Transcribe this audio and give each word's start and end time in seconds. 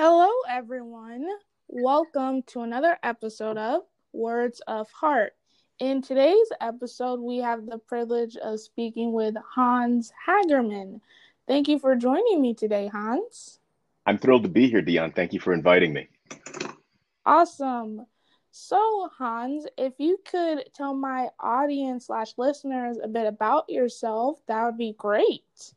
Hello, 0.00 0.30
everyone. 0.48 1.26
Welcome 1.66 2.42
to 2.42 2.60
another 2.60 2.96
episode 3.02 3.58
of 3.58 3.82
Words 4.12 4.62
of 4.68 4.88
Heart. 4.92 5.32
In 5.80 6.02
today's 6.02 6.46
episode, 6.60 7.18
we 7.18 7.38
have 7.38 7.66
the 7.66 7.78
privilege 7.78 8.36
of 8.36 8.60
speaking 8.60 9.12
with 9.12 9.34
Hans 9.56 10.12
Hageman. 10.24 11.00
Thank 11.48 11.66
you 11.66 11.80
for 11.80 11.96
joining 11.96 12.40
me 12.40 12.54
today, 12.54 12.86
Hans. 12.86 13.58
I'm 14.06 14.18
thrilled 14.18 14.44
to 14.44 14.48
be 14.48 14.70
here, 14.70 14.82
Dion. 14.82 15.10
Thank 15.10 15.32
you 15.32 15.40
for 15.40 15.52
inviting 15.52 15.92
me. 15.92 16.06
Awesome. 17.26 18.06
So, 18.52 19.10
Hans, 19.18 19.66
if 19.76 19.94
you 19.98 20.20
could 20.24 20.62
tell 20.76 20.94
my 20.94 21.30
audience 21.40 22.06
slash 22.06 22.34
listeners 22.36 22.98
a 23.02 23.08
bit 23.08 23.26
about 23.26 23.68
yourself, 23.68 24.38
that 24.46 24.64
would 24.64 24.78
be 24.78 24.94
great. 24.96 25.74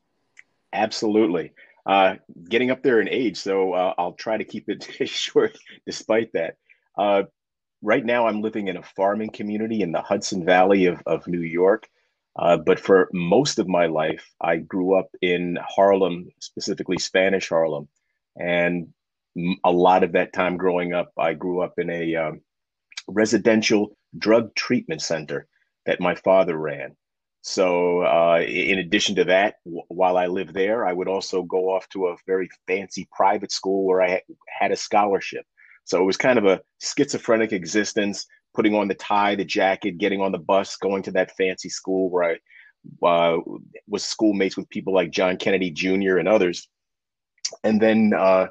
Absolutely 0.74 1.54
uh, 1.86 2.16
getting 2.50 2.72
up 2.72 2.84
there 2.84 3.02
in 3.02 3.10
age, 3.10 3.38
so 3.38 3.74
uh, 3.74 3.94
I'll 3.98 4.14
try 4.14 4.38
to 4.38 4.44
keep 4.44 4.70
it 4.70 4.84
short 5.08 5.58
despite 5.86 6.32
that. 6.34 6.56
Uh, 6.98 7.24
right 7.82 8.06
now, 8.06 8.28
I'm 8.28 8.42
living 8.42 8.68
in 8.68 8.78
a 8.78 8.84
farming 8.84 9.32
community 9.32 9.82
in 9.82 9.92
the 9.92 10.02
Hudson 10.02 10.46
Valley 10.46 10.86
of, 10.86 11.02
of 11.06 11.28
New 11.28 11.42
York. 11.42 11.88
Uh, 12.38 12.58
but 12.58 12.80
for 12.80 13.10
most 13.12 13.60
of 13.60 13.68
my 13.68 13.88
life, 13.88 14.30
I 14.40 14.58
grew 14.58 14.98
up 14.98 15.10
in 15.22 15.58
Harlem, 15.68 16.30
specifically 16.40 16.98
Spanish 16.98 17.50
Harlem. 17.50 17.90
And 18.40 18.94
a 19.66 19.72
lot 19.72 20.04
of 20.04 20.14
that 20.14 20.34
time 20.34 20.58
growing 20.58 20.94
up, 20.94 21.12
I 21.18 21.34
grew 21.34 21.62
up 21.62 21.74
in 21.78 21.90
a 21.90 22.16
um, 22.16 22.42
residential 23.08 23.98
drug 24.18 24.54
treatment 24.56 25.02
center 25.02 25.48
that 25.86 26.00
my 26.00 26.16
father 26.16 26.58
ran. 26.58 26.96
So, 27.42 28.04
uh, 28.04 28.42
in 28.48 28.80
addition 28.80 29.16
to 29.16 29.24
that, 29.26 29.56
w- 29.66 29.84
while 29.88 30.18
I 30.18 30.28
lived 30.28 30.54
there, 30.54 30.86
I 30.86 30.94
would 30.94 31.08
also 31.08 31.42
go 31.44 31.72
off 31.72 31.90
to 31.90 32.08
a 32.08 32.16
very 32.28 32.50
fancy 32.68 33.08
private 33.12 33.52
school 33.52 33.86
where 33.86 34.02
I 34.02 34.22
had 34.48 34.72
a 34.72 34.76
scholarship. 34.76 35.46
So 35.84 36.00
it 36.00 36.06
was 36.06 36.18
kind 36.18 36.38
of 36.38 36.46
a 36.46 36.62
schizophrenic 36.82 37.52
existence, 37.52 38.28
putting 38.54 38.76
on 38.76 38.88
the 38.88 38.94
tie, 38.96 39.36
the 39.36 39.46
jacket, 39.46 39.98
getting 39.98 40.22
on 40.22 40.32
the 40.32 40.38
bus, 40.38 40.76
going 40.76 41.02
to 41.04 41.12
that 41.14 41.36
fancy 41.36 41.70
school 41.70 42.10
where 42.12 42.38
I 43.04 43.06
uh, 43.06 43.38
was 43.88 44.04
schoolmates 44.04 44.56
with 44.56 44.70
people 44.70 44.94
like 44.94 45.12
John 45.12 45.38
Kennedy 45.38 45.72
Jr. 45.72 46.18
and 46.18 46.28
others. 46.28 46.68
And 47.64 47.82
then 47.82 48.14
uh, 48.18 48.48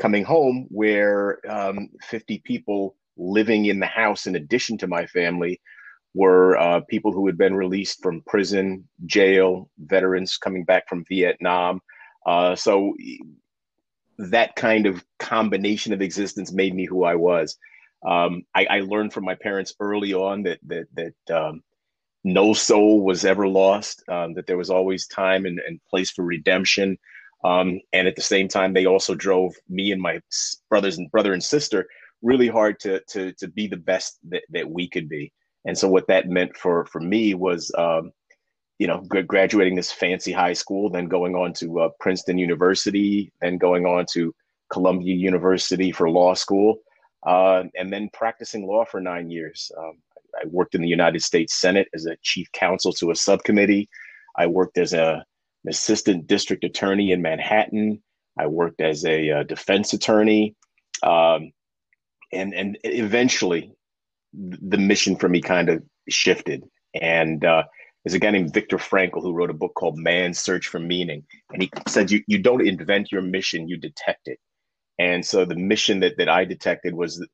coming 0.00 0.24
home 0.24 0.66
where 0.70 1.38
um, 1.48 1.90
50 2.02 2.42
people 2.44 2.96
living 3.16 3.66
in 3.66 3.78
the 3.78 3.86
house 3.86 4.26
in 4.26 4.36
addition 4.36 4.78
to 4.78 4.86
my 4.86 5.06
family 5.06 5.60
were 6.14 6.58
uh, 6.58 6.80
people 6.88 7.12
who 7.12 7.26
had 7.26 7.38
been 7.38 7.54
released 7.54 8.02
from 8.02 8.22
prison, 8.26 8.86
jail, 9.06 9.70
veterans 9.78 10.36
coming 10.36 10.64
back 10.64 10.88
from 10.88 11.04
Vietnam. 11.08 11.80
Uh, 12.26 12.54
so 12.54 12.94
that 14.18 14.54
kind 14.56 14.86
of 14.86 15.04
combination 15.18 15.92
of 15.92 16.02
existence 16.02 16.52
made 16.52 16.74
me 16.74 16.84
who 16.84 17.04
I 17.04 17.14
was. 17.14 17.56
Um, 18.06 18.42
I, 18.54 18.66
I, 18.68 18.80
learned 18.80 19.12
from 19.12 19.24
my 19.24 19.36
parents 19.36 19.74
early 19.78 20.12
on 20.12 20.42
that 20.42 20.58
that 20.66 20.86
that 20.94 21.36
um, 21.36 21.62
no 22.24 22.52
soul 22.52 23.04
was 23.04 23.24
ever 23.24 23.46
lost. 23.46 24.02
Um, 24.08 24.34
that 24.34 24.46
there 24.46 24.56
was 24.56 24.70
always 24.70 25.06
time 25.06 25.46
and, 25.46 25.60
and 25.60 25.80
place 25.88 26.10
for 26.10 26.24
redemption. 26.24 26.98
Um, 27.44 27.80
and 27.92 28.08
at 28.08 28.16
the 28.16 28.22
same 28.22 28.48
time, 28.48 28.72
they 28.72 28.86
also 28.86 29.14
drove 29.14 29.54
me 29.68 29.92
and 29.92 30.02
my 30.02 30.20
brothers 30.68 30.98
and 30.98 31.10
brother 31.10 31.32
and 31.32 31.42
sister 31.42 31.86
really 32.22 32.48
hard 32.48 32.78
to 32.80 33.00
to 33.08 33.32
to 33.34 33.48
be 33.48 33.66
the 33.66 33.76
best 33.76 34.18
that, 34.30 34.42
that 34.50 34.68
we 34.68 34.88
could 34.88 35.08
be. 35.08 35.32
And 35.64 35.76
so 35.76 35.88
what 35.88 36.08
that 36.08 36.28
meant 36.28 36.56
for 36.56 36.86
for 36.86 37.00
me 37.00 37.34
was, 37.34 37.70
um, 37.78 38.12
you 38.78 38.86
know, 38.86 39.00
graduating 39.00 39.76
this 39.76 39.92
fancy 39.92 40.32
high 40.32 40.54
school, 40.54 40.90
then 40.90 41.06
going 41.06 41.34
on 41.36 41.52
to 41.54 41.80
uh, 41.80 41.88
Princeton 42.00 42.38
University, 42.38 43.32
then 43.40 43.58
going 43.58 43.86
on 43.86 44.06
to 44.12 44.34
Columbia 44.72 45.14
University 45.14 45.92
for 45.92 46.10
law 46.10 46.34
school, 46.34 46.78
uh, 47.26 47.62
and 47.76 47.92
then 47.92 48.10
practicing 48.12 48.66
law 48.66 48.84
for 48.84 49.00
nine 49.00 49.30
years. 49.30 49.70
Um, 49.78 49.98
I 50.34 50.46
worked 50.46 50.74
in 50.74 50.82
the 50.82 50.88
United 50.88 51.22
States 51.22 51.54
Senate 51.54 51.88
as 51.94 52.06
a 52.06 52.16
chief 52.22 52.50
counsel 52.52 52.92
to 52.94 53.10
a 53.10 53.14
subcommittee. 53.14 53.88
I 54.36 54.46
worked 54.46 54.78
as 54.78 54.94
a, 54.94 55.24
an 55.64 55.70
assistant 55.70 56.26
district 56.26 56.64
attorney 56.64 57.12
in 57.12 57.22
Manhattan. 57.22 58.02
I 58.38 58.46
worked 58.46 58.80
as 58.80 59.04
a, 59.04 59.28
a 59.28 59.40
uh, 59.40 59.42
defense 59.44 59.92
attorney. 59.92 60.56
Um, 61.02 61.52
and 62.32 62.54
and 62.54 62.78
eventually 62.84 63.72
the 64.32 64.78
mission 64.78 65.16
for 65.16 65.28
me 65.28 65.40
kind 65.40 65.68
of 65.68 65.82
shifted. 66.08 66.64
And 66.94 67.44
uh, 67.44 67.64
there's 68.04 68.14
a 68.14 68.18
guy 68.18 68.30
named 68.30 68.54
Viktor 68.54 68.78
Frankl 68.78 69.22
who 69.22 69.32
wrote 69.32 69.50
a 69.50 69.54
book 69.54 69.74
called 69.74 69.98
Man's 69.98 70.38
Search 70.38 70.68
for 70.68 70.78
Meaning. 70.78 71.24
And 71.52 71.62
he 71.62 71.70
said, 71.86 72.10
you, 72.10 72.22
you 72.26 72.38
don't 72.38 72.66
invent 72.66 73.12
your 73.12 73.22
mission, 73.22 73.68
you 73.68 73.76
detect 73.76 74.28
it. 74.28 74.38
And 74.98 75.24
so 75.24 75.44
the 75.44 75.56
mission 75.56 76.00
that, 76.00 76.16
that 76.18 76.28
I 76.28 76.44
detected 76.44 76.94
was 76.94 77.24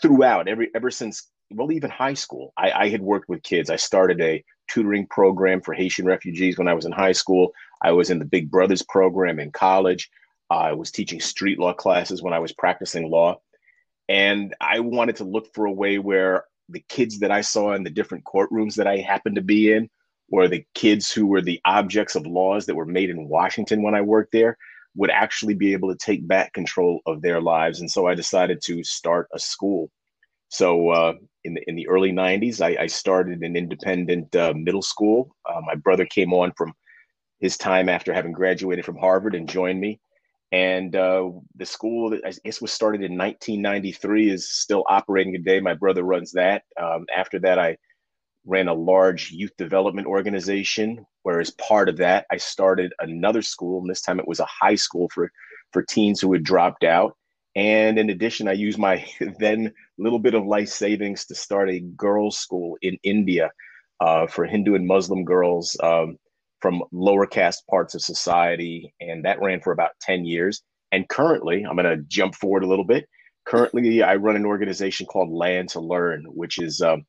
throughout, 0.00 0.48
every 0.48 0.70
ever 0.74 0.90
since, 0.90 1.30
well, 1.50 1.72
even 1.72 1.90
high 1.90 2.14
school, 2.14 2.52
I, 2.56 2.70
I 2.70 2.88
had 2.88 3.02
worked 3.02 3.28
with 3.28 3.42
kids. 3.42 3.70
I 3.70 3.76
started 3.76 4.20
a 4.20 4.44
tutoring 4.68 5.06
program 5.06 5.60
for 5.60 5.74
Haitian 5.74 6.06
refugees 6.06 6.58
when 6.58 6.68
I 6.68 6.74
was 6.74 6.84
in 6.84 6.92
high 6.92 7.12
school. 7.12 7.52
I 7.82 7.92
was 7.92 8.10
in 8.10 8.18
the 8.18 8.24
Big 8.24 8.50
Brothers 8.50 8.82
program 8.82 9.38
in 9.38 9.50
college. 9.52 10.10
I 10.50 10.72
was 10.72 10.90
teaching 10.90 11.20
street 11.20 11.58
law 11.58 11.72
classes 11.72 12.22
when 12.22 12.32
I 12.32 12.38
was 12.38 12.52
practicing 12.52 13.10
law. 13.10 13.40
And 14.08 14.54
I 14.60 14.80
wanted 14.80 15.16
to 15.16 15.24
look 15.24 15.52
for 15.52 15.66
a 15.66 15.72
way 15.72 15.98
where 15.98 16.44
the 16.68 16.84
kids 16.88 17.20
that 17.20 17.30
I 17.30 17.40
saw 17.40 17.74
in 17.74 17.84
the 17.84 17.90
different 17.90 18.24
courtrooms 18.24 18.74
that 18.76 18.86
I 18.86 18.98
happened 18.98 19.36
to 19.36 19.42
be 19.42 19.72
in, 19.72 19.88
or 20.30 20.48
the 20.48 20.64
kids 20.74 21.10
who 21.10 21.26
were 21.26 21.40
the 21.40 21.60
objects 21.64 22.14
of 22.16 22.26
laws 22.26 22.66
that 22.66 22.74
were 22.74 22.86
made 22.86 23.10
in 23.10 23.28
Washington 23.28 23.82
when 23.82 23.94
I 23.94 24.00
worked 24.00 24.32
there, 24.32 24.56
would 24.96 25.10
actually 25.10 25.54
be 25.54 25.72
able 25.72 25.90
to 25.92 25.98
take 25.98 26.26
back 26.26 26.52
control 26.52 27.00
of 27.06 27.20
their 27.22 27.40
lives. 27.40 27.80
And 27.80 27.90
so 27.90 28.06
I 28.06 28.14
decided 28.14 28.60
to 28.62 28.82
start 28.82 29.28
a 29.32 29.38
school. 29.38 29.90
So 30.48 30.90
uh, 30.90 31.14
in 31.44 31.54
the 31.54 31.62
in 31.68 31.76
the 31.76 31.88
early 31.88 32.12
'90s, 32.12 32.60
I, 32.60 32.82
I 32.82 32.86
started 32.86 33.42
an 33.42 33.56
independent 33.56 34.34
uh, 34.34 34.54
middle 34.56 34.82
school. 34.82 35.34
Uh, 35.44 35.60
my 35.64 35.74
brother 35.74 36.06
came 36.06 36.32
on 36.32 36.52
from 36.56 36.72
his 37.40 37.58
time 37.58 37.88
after 37.88 38.12
having 38.14 38.32
graduated 38.32 38.84
from 38.84 38.96
Harvard 38.96 39.34
and 39.34 39.48
joined 39.48 39.80
me. 39.80 40.00
And 40.56 40.96
uh, 40.96 41.32
the 41.56 41.66
school, 41.66 42.18
I 42.24 42.32
guess, 42.42 42.62
was 42.62 42.72
started 42.72 43.02
in 43.02 43.18
1993, 43.18 44.30
is 44.30 44.50
still 44.50 44.84
operating 44.88 45.34
today. 45.34 45.60
My 45.60 45.74
brother 45.74 46.02
runs 46.02 46.32
that. 46.32 46.62
Um, 46.80 47.04
after 47.14 47.38
that, 47.40 47.58
I 47.58 47.76
ran 48.46 48.68
a 48.68 48.72
large 48.72 49.30
youth 49.32 49.54
development 49.58 50.06
organization. 50.06 51.04
Where, 51.24 51.40
as 51.40 51.50
part 51.50 51.90
of 51.90 51.98
that, 51.98 52.24
I 52.30 52.38
started 52.38 52.94
another 53.00 53.42
school, 53.42 53.82
and 53.82 53.90
this 53.90 54.00
time 54.00 54.18
it 54.18 54.26
was 54.26 54.40
a 54.40 54.46
high 54.46 54.76
school 54.76 55.10
for 55.12 55.30
for 55.74 55.82
teens 55.82 56.22
who 56.22 56.32
had 56.32 56.42
dropped 56.42 56.84
out. 56.84 57.18
And 57.54 57.98
in 57.98 58.08
addition, 58.08 58.48
I 58.48 58.52
used 58.52 58.78
my 58.78 59.04
then 59.38 59.74
little 59.98 60.18
bit 60.18 60.32
of 60.32 60.46
life 60.46 60.70
savings 60.70 61.26
to 61.26 61.34
start 61.34 61.68
a 61.68 61.80
girls' 61.80 62.38
school 62.38 62.78
in 62.80 62.96
India 63.02 63.50
uh, 64.00 64.26
for 64.26 64.46
Hindu 64.46 64.74
and 64.74 64.86
Muslim 64.86 65.22
girls. 65.22 65.76
Um, 65.82 66.16
from 66.60 66.82
lower 66.92 67.26
caste 67.26 67.66
parts 67.68 67.94
of 67.94 68.02
society. 68.02 68.94
And 69.00 69.24
that 69.24 69.40
ran 69.40 69.60
for 69.60 69.72
about 69.72 69.92
10 70.00 70.24
years. 70.24 70.62
And 70.92 71.08
currently, 71.08 71.64
I'm 71.64 71.76
going 71.76 71.98
to 71.98 72.04
jump 72.08 72.34
forward 72.34 72.64
a 72.64 72.68
little 72.68 72.84
bit. 72.84 73.08
Currently, 73.46 74.02
I 74.02 74.16
run 74.16 74.36
an 74.36 74.46
organization 74.46 75.06
called 75.06 75.30
Land 75.30 75.68
to 75.70 75.80
Learn, 75.80 76.24
which 76.28 76.58
is 76.58 76.80
um, 76.80 77.04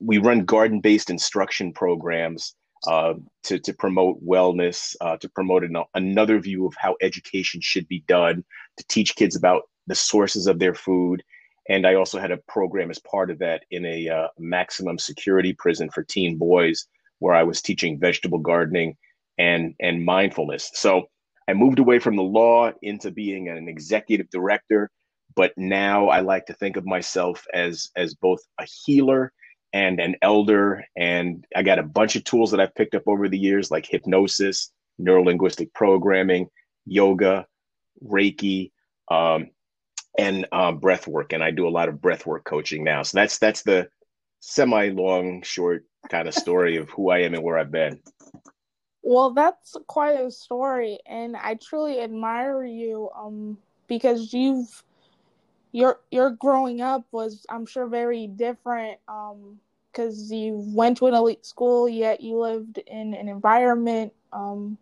we 0.00 0.18
run 0.18 0.44
garden 0.44 0.80
based 0.80 1.10
instruction 1.10 1.72
programs 1.72 2.54
uh, 2.86 3.14
to, 3.44 3.58
to 3.58 3.72
promote 3.72 4.24
wellness, 4.24 4.94
uh, 5.00 5.16
to 5.18 5.28
promote 5.28 5.64
an, 5.64 5.76
another 5.94 6.38
view 6.38 6.66
of 6.66 6.74
how 6.78 6.96
education 7.00 7.60
should 7.60 7.86
be 7.88 8.04
done, 8.06 8.44
to 8.76 8.84
teach 8.88 9.16
kids 9.16 9.36
about 9.36 9.62
the 9.86 9.94
sources 9.94 10.46
of 10.46 10.58
their 10.58 10.74
food. 10.74 11.22
And 11.68 11.86
I 11.86 11.94
also 11.94 12.18
had 12.18 12.30
a 12.30 12.38
program 12.48 12.90
as 12.90 12.98
part 12.98 13.30
of 13.30 13.38
that 13.40 13.64
in 13.70 13.84
a 13.84 14.08
uh, 14.08 14.28
maximum 14.38 14.98
security 14.98 15.52
prison 15.52 15.90
for 15.90 16.02
teen 16.02 16.36
boys 16.36 16.86
where 17.18 17.34
I 17.34 17.42
was 17.42 17.62
teaching 17.62 17.98
vegetable 17.98 18.38
gardening 18.38 18.96
and 19.38 19.74
and 19.80 20.04
mindfulness. 20.04 20.70
So 20.74 21.08
I 21.48 21.54
moved 21.54 21.78
away 21.78 21.98
from 21.98 22.16
the 22.16 22.22
law 22.22 22.72
into 22.82 23.10
being 23.10 23.48
an 23.48 23.68
executive 23.68 24.28
director, 24.30 24.90
but 25.34 25.52
now 25.56 26.08
I 26.08 26.20
like 26.20 26.46
to 26.46 26.52
think 26.52 26.76
of 26.76 26.86
myself 26.86 27.46
as 27.54 27.90
as 27.96 28.14
both 28.14 28.40
a 28.58 28.66
healer 28.84 29.32
and 29.72 30.00
an 30.00 30.16
elder 30.22 30.84
and 30.96 31.44
I 31.54 31.62
got 31.62 31.78
a 31.78 31.82
bunch 31.82 32.16
of 32.16 32.24
tools 32.24 32.50
that 32.50 32.60
I've 32.60 32.74
picked 32.74 32.94
up 32.94 33.02
over 33.06 33.28
the 33.28 33.38
years 33.38 33.70
like 33.70 33.86
hypnosis, 33.86 34.72
neurolinguistic 35.00 35.74
programming, 35.74 36.48
yoga, 36.86 37.46
reiki, 38.02 38.72
um, 39.10 39.50
and 40.18 40.46
uh, 40.52 40.72
breath 40.72 41.06
work 41.06 41.32
and 41.32 41.44
I 41.44 41.50
do 41.50 41.68
a 41.68 41.70
lot 41.70 41.88
of 41.88 42.00
breath 42.00 42.26
work 42.26 42.44
coaching 42.44 42.82
now. 42.82 43.02
So 43.02 43.18
that's 43.18 43.38
that's 43.38 43.62
the 43.62 43.88
semi 44.40 44.88
long 44.88 45.42
short 45.42 45.84
kind 46.08 46.28
of 46.28 46.34
story 46.34 46.76
of 46.76 46.88
who 46.90 47.10
I 47.10 47.18
am 47.18 47.34
and 47.34 47.42
where 47.42 47.58
I've 47.58 47.70
been. 47.70 48.00
Well, 49.02 49.30
that's 49.30 49.76
quite 49.86 50.20
a 50.20 50.30
story, 50.30 50.98
and 51.06 51.36
I 51.36 51.54
truly 51.54 52.00
admire 52.00 52.64
you 52.64 53.10
um, 53.16 53.58
because 53.86 54.32
you've 54.32 54.84
your 55.72 56.00
your 56.10 56.30
growing 56.30 56.80
up 56.80 57.04
was 57.12 57.46
I'm 57.48 57.66
sure 57.66 57.86
very 57.86 58.26
different 58.26 58.98
because 59.92 60.30
um, 60.30 60.36
you 60.36 60.62
went 60.74 60.98
to 60.98 61.06
an 61.06 61.14
elite 61.14 61.46
school, 61.46 61.88
yet 61.88 62.20
you 62.20 62.38
lived 62.38 62.78
in 62.78 63.14
an 63.14 63.28
environment 63.28 64.12
um, 64.32 64.78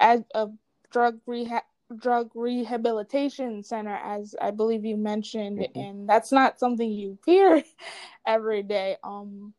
as 0.00 0.22
a 0.34 0.48
drug 0.90 1.20
rehab 1.26 1.62
drug 1.96 2.30
rehabilitation 2.34 3.62
center, 3.62 3.94
as 3.96 4.34
I 4.40 4.50
believe 4.50 4.84
you 4.84 4.96
mentioned, 4.96 5.58
mm-hmm. 5.58 5.78
and 5.78 6.08
that's 6.08 6.32
not 6.32 6.58
something 6.58 6.90
you 6.90 7.18
hear 7.24 7.62
every 8.26 8.62
day. 8.62 8.96
Um, 9.04 9.52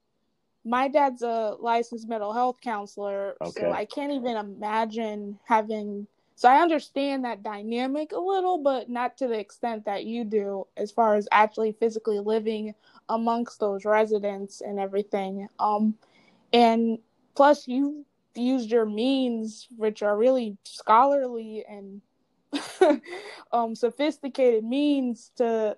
my 0.65 0.87
dad's 0.87 1.21
a 1.21 1.55
licensed 1.59 2.09
mental 2.09 2.33
health 2.33 2.59
counselor, 2.59 3.35
okay. 3.39 3.61
so 3.61 3.71
I 3.71 3.85
can't 3.85 4.11
even 4.11 4.35
imagine 4.35 5.37
having. 5.45 6.07
So 6.37 6.49
I 6.49 6.61
understand 6.61 7.23
that 7.23 7.43
dynamic 7.43 8.11
a 8.11 8.19
little, 8.19 8.57
but 8.57 8.89
not 8.89 9.15
to 9.19 9.27
the 9.27 9.39
extent 9.39 9.85
that 9.85 10.03
you 10.03 10.25
do, 10.25 10.67
as 10.75 10.91
far 10.91 11.15
as 11.15 11.29
actually 11.31 11.71
physically 11.73 12.19
living 12.19 12.73
amongst 13.07 13.59
those 13.59 13.85
residents 13.85 14.59
and 14.59 14.79
everything. 14.79 15.47
Um, 15.59 15.95
and 16.51 16.97
plus, 17.35 17.67
you 17.67 18.05
used 18.33 18.69
your 18.69 18.85
means, 18.85 19.67
which 19.77 20.01
are 20.01 20.17
really 20.17 20.57
scholarly 20.63 21.63
and 21.69 22.01
um, 23.53 23.75
sophisticated 23.75 24.63
means 24.63 25.31
to. 25.37 25.77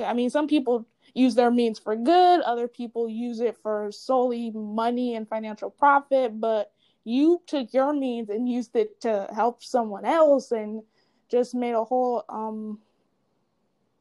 I 0.00 0.12
mean, 0.12 0.30
some 0.30 0.48
people 0.48 0.86
use 1.14 1.34
their 1.34 1.50
means 1.50 1.78
for 1.78 1.96
good, 1.96 2.40
other 2.42 2.68
people 2.68 3.08
use 3.08 3.40
it 3.40 3.56
for 3.62 3.90
solely 3.92 4.50
money 4.50 5.14
and 5.14 5.28
financial 5.28 5.70
profit, 5.70 6.40
but 6.40 6.72
you 7.04 7.42
took 7.46 7.72
your 7.72 7.92
means 7.92 8.28
and 8.28 8.48
used 8.48 8.76
it 8.76 9.00
to 9.00 9.28
help 9.34 9.62
someone 9.62 10.04
else 10.04 10.52
and 10.52 10.82
just 11.30 11.54
made 11.54 11.72
a 11.72 11.84
whole 11.84 12.24
um, 12.28 12.78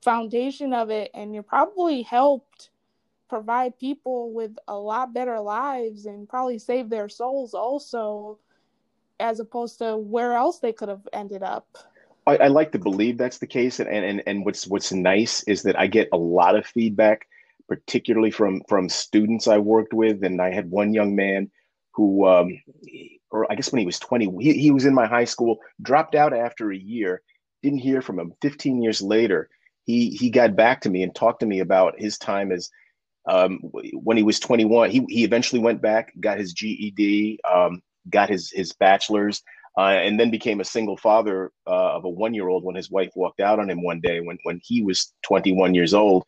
foundation 0.04 0.74
of 0.74 0.89
it. 0.89 1.12
And 1.13 1.33
you 1.33 1.42
probably 1.42 2.01
helped 2.01 2.69
provide 3.30 3.77
people 3.77 4.33
with 4.33 4.57
a 4.68 4.77
lot 4.77 5.13
better 5.13 5.39
lives 5.39 6.06
and 6.06 6.27
probably 6.30 6.59
save 6.59 6.89
their 6.89 7.09
souls 7.09 7.54
also 7.54 8.39
as 9.19 9.39
opposed 9.39 9.80
to 9.80 9.98
where 9.98 10.33
else 10.33 10.59
they 10.59 10.71
could 10.71 10.89
have 10.89 11.07
ended 11.12 11.44
up 11.44 11.77
I, 12.27 12.35
I, 12.35 12.47
like 12.47 12.74
to 12.74 12.79
believe 12.79 13.18
that's 13.18 13.38
the 13.38 13.47
case, 13.47 13.79
and, 13.79 13.89
and 13.89 14.21
and 14.27 14.45
what's 14.45 14.68
what's 14.68 14.91
nice 14.91 15.44
is 15.44 15.63
that 15.63 15.79
I 15.79 15.88
get 15.88 16.09
a 16.12 16.18
lot 16.18 16.56
of 16.56 16.65
feedback, 16.65 17.27
particularly 17.68 18.31
from 18.31 18.62
from 18.68 18.89
students 18.89 19.47
I 19.47 19.57
worked 19.57 19.94
with, 19.94 20.24
and 20.24 20.41
I 20.41 20.51
had 20.51 20.69
one 20.69 20.94
young 20.94 21.15
man 21.15 21.50
who, 21.94 22.27
um, 22.27 22.62
or 23.31 23.51
I 23.51 23.56
guess 23.56 23.71
when 23.71 23.79
he 23.79 23.85
was 23.85 23.97
twenty, 23.97 24.29
he, 24.41 24.53
he 24.53 24.71
was 24.71 24.85
in 24.85 24.94
my 24.94 25.07
high 25.07 25.25
school, 25.25 25.59
dropped 25.81 26.15
out 26.15 26.33
after 26.33 26.71
a 26.71 26.77
year, 26.77 27.21
didn't 27.63 27.79
hear 27.79 28.01
from 28.01 28.19
him. 28.19 28.33
Fifteen 28.41 28.81
years 28.81 29.01
later, 29.01 29.50
he 29.85 30.09
he 30.09 30.30
got 30.30 30.56
back 30.56 30.81
to 30.81 30.89
me 30.89 31.03
and 31.03 31.15
talked 31.15 31.39
to 31.39 31.45
me 31.45 31.62
about 31.62 32.00
his 32.00 32.18
time 32.18 32.51
as 32.51 32.69
um, 33.27 33.59
when 33.94 34.18
he 34.18 34.23
was 34.23 34.39
21. 34.39 34.89
He 34.89 35.06
he 35.07 35.23
eventually 35.23 35.62
went 35.62 35.81
back, 35.81 36.13
got 36.19 36.39
his 36.39 36.53
GED, 36.53 37.39
um, 37.50 37.81
got 38.09 38.30
his 38.30 38.51
his 38.51 38.73
bachelor's, 38.73 39.44
uh, 39.77 39.81
and 39.81 40.19
then 40.19 40.31
became 40.31 40.59
a 40.59 40.65
single 40.65 40.97
father 40.97 41.51
uh, 41.68 41.95
of 41.95 42.03
a 42.03 42.09
one 42.09 42.33
year 42.33 42.47
old 42.47 42.63
when 42.63 42.75
his 42.75 42.89
wife 42.89 43.12
walked 43.15 43.39
out 43.39 43.59
on 43.59 43.69
him 43.69 43.83
one 43.83 44.01
day 44.01 44.19
when, 44.19 44.38
when 44.44 44.59
he 44.63 44.81
was 44.81 45.13
21 45.24 45.75
years 45.75 45.94
old. 45.94 46.24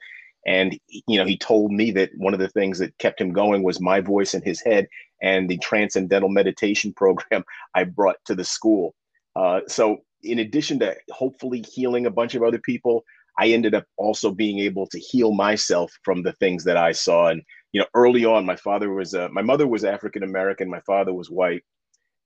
And, 0.45 0.77
you 1.07 1.17
know, 1.17 1.25
he 1.25 1.37
told 1.37 1.71
me 1.71 1.91
that 1.91 2.11
one 2.15 2.33
of 2.33 2.39
the 2.39 2.47
things 2.49 2.79
that 2.79 2.97
kept 2.97 3.19
him 3.19 3.33
going 3.33 3.63
was 3.63 3.81
my 3.81 3.99
voice 3.99 4.33
in 4.33 4.41
his 4.41 4.61
head 4.61 4.87
and 5.21 5.49
the 5.49 5.57
transcendental 5.57 6.29
meditation 6.29 6.93
program 6.97 7.43
I 7.75 7.83
brought 7.85 8.17
to 8.25 8.35
the 8.35 8.45
school. 8.45 8.93
Uh, 9.35 9.61
so, 9.67 9.97
in 10.21 10.39
addition 10.39 10.79
to 10.79 10.95
hopefully 11.11 11.61
healing 11.61 12.05
a 12.05 12.11
bunch 12.11 12.35
of 12.35 12.43
other 12.43 12.59
people, 12.59 13.03
I 13.37 13.47
ended 13.47 13.73
up 13.73 13.85
also 13.97 14.31
being 14.31 14.59
able 14.59 14.85
to 14.87 14.99
heal 14.99 15.33
myself 15.33 15.93
from 16.03 16.23
the 16.23 16.33
things 16.33 16.65
that 16.65 16.75
I 16.75 16.91
saw. 16.91 17.29
And, 17.29 17.41
you 17.71 17.79
know, 17.79 17.87
early 17.93 18.25
on, 18.25 18.45
my 18.45 18.57
father 18.57 18.91
was, 18.91 19.13
uh, 19.13 19.29
my 19.31 19.41
mother 19.41 19.65
was 19.65 19.85
African 19.85 20.23
American, 20.23 20.69
my 20.69 20.81
father 20.81 21.13
was 21.13 21.29
white. 21.29 21.63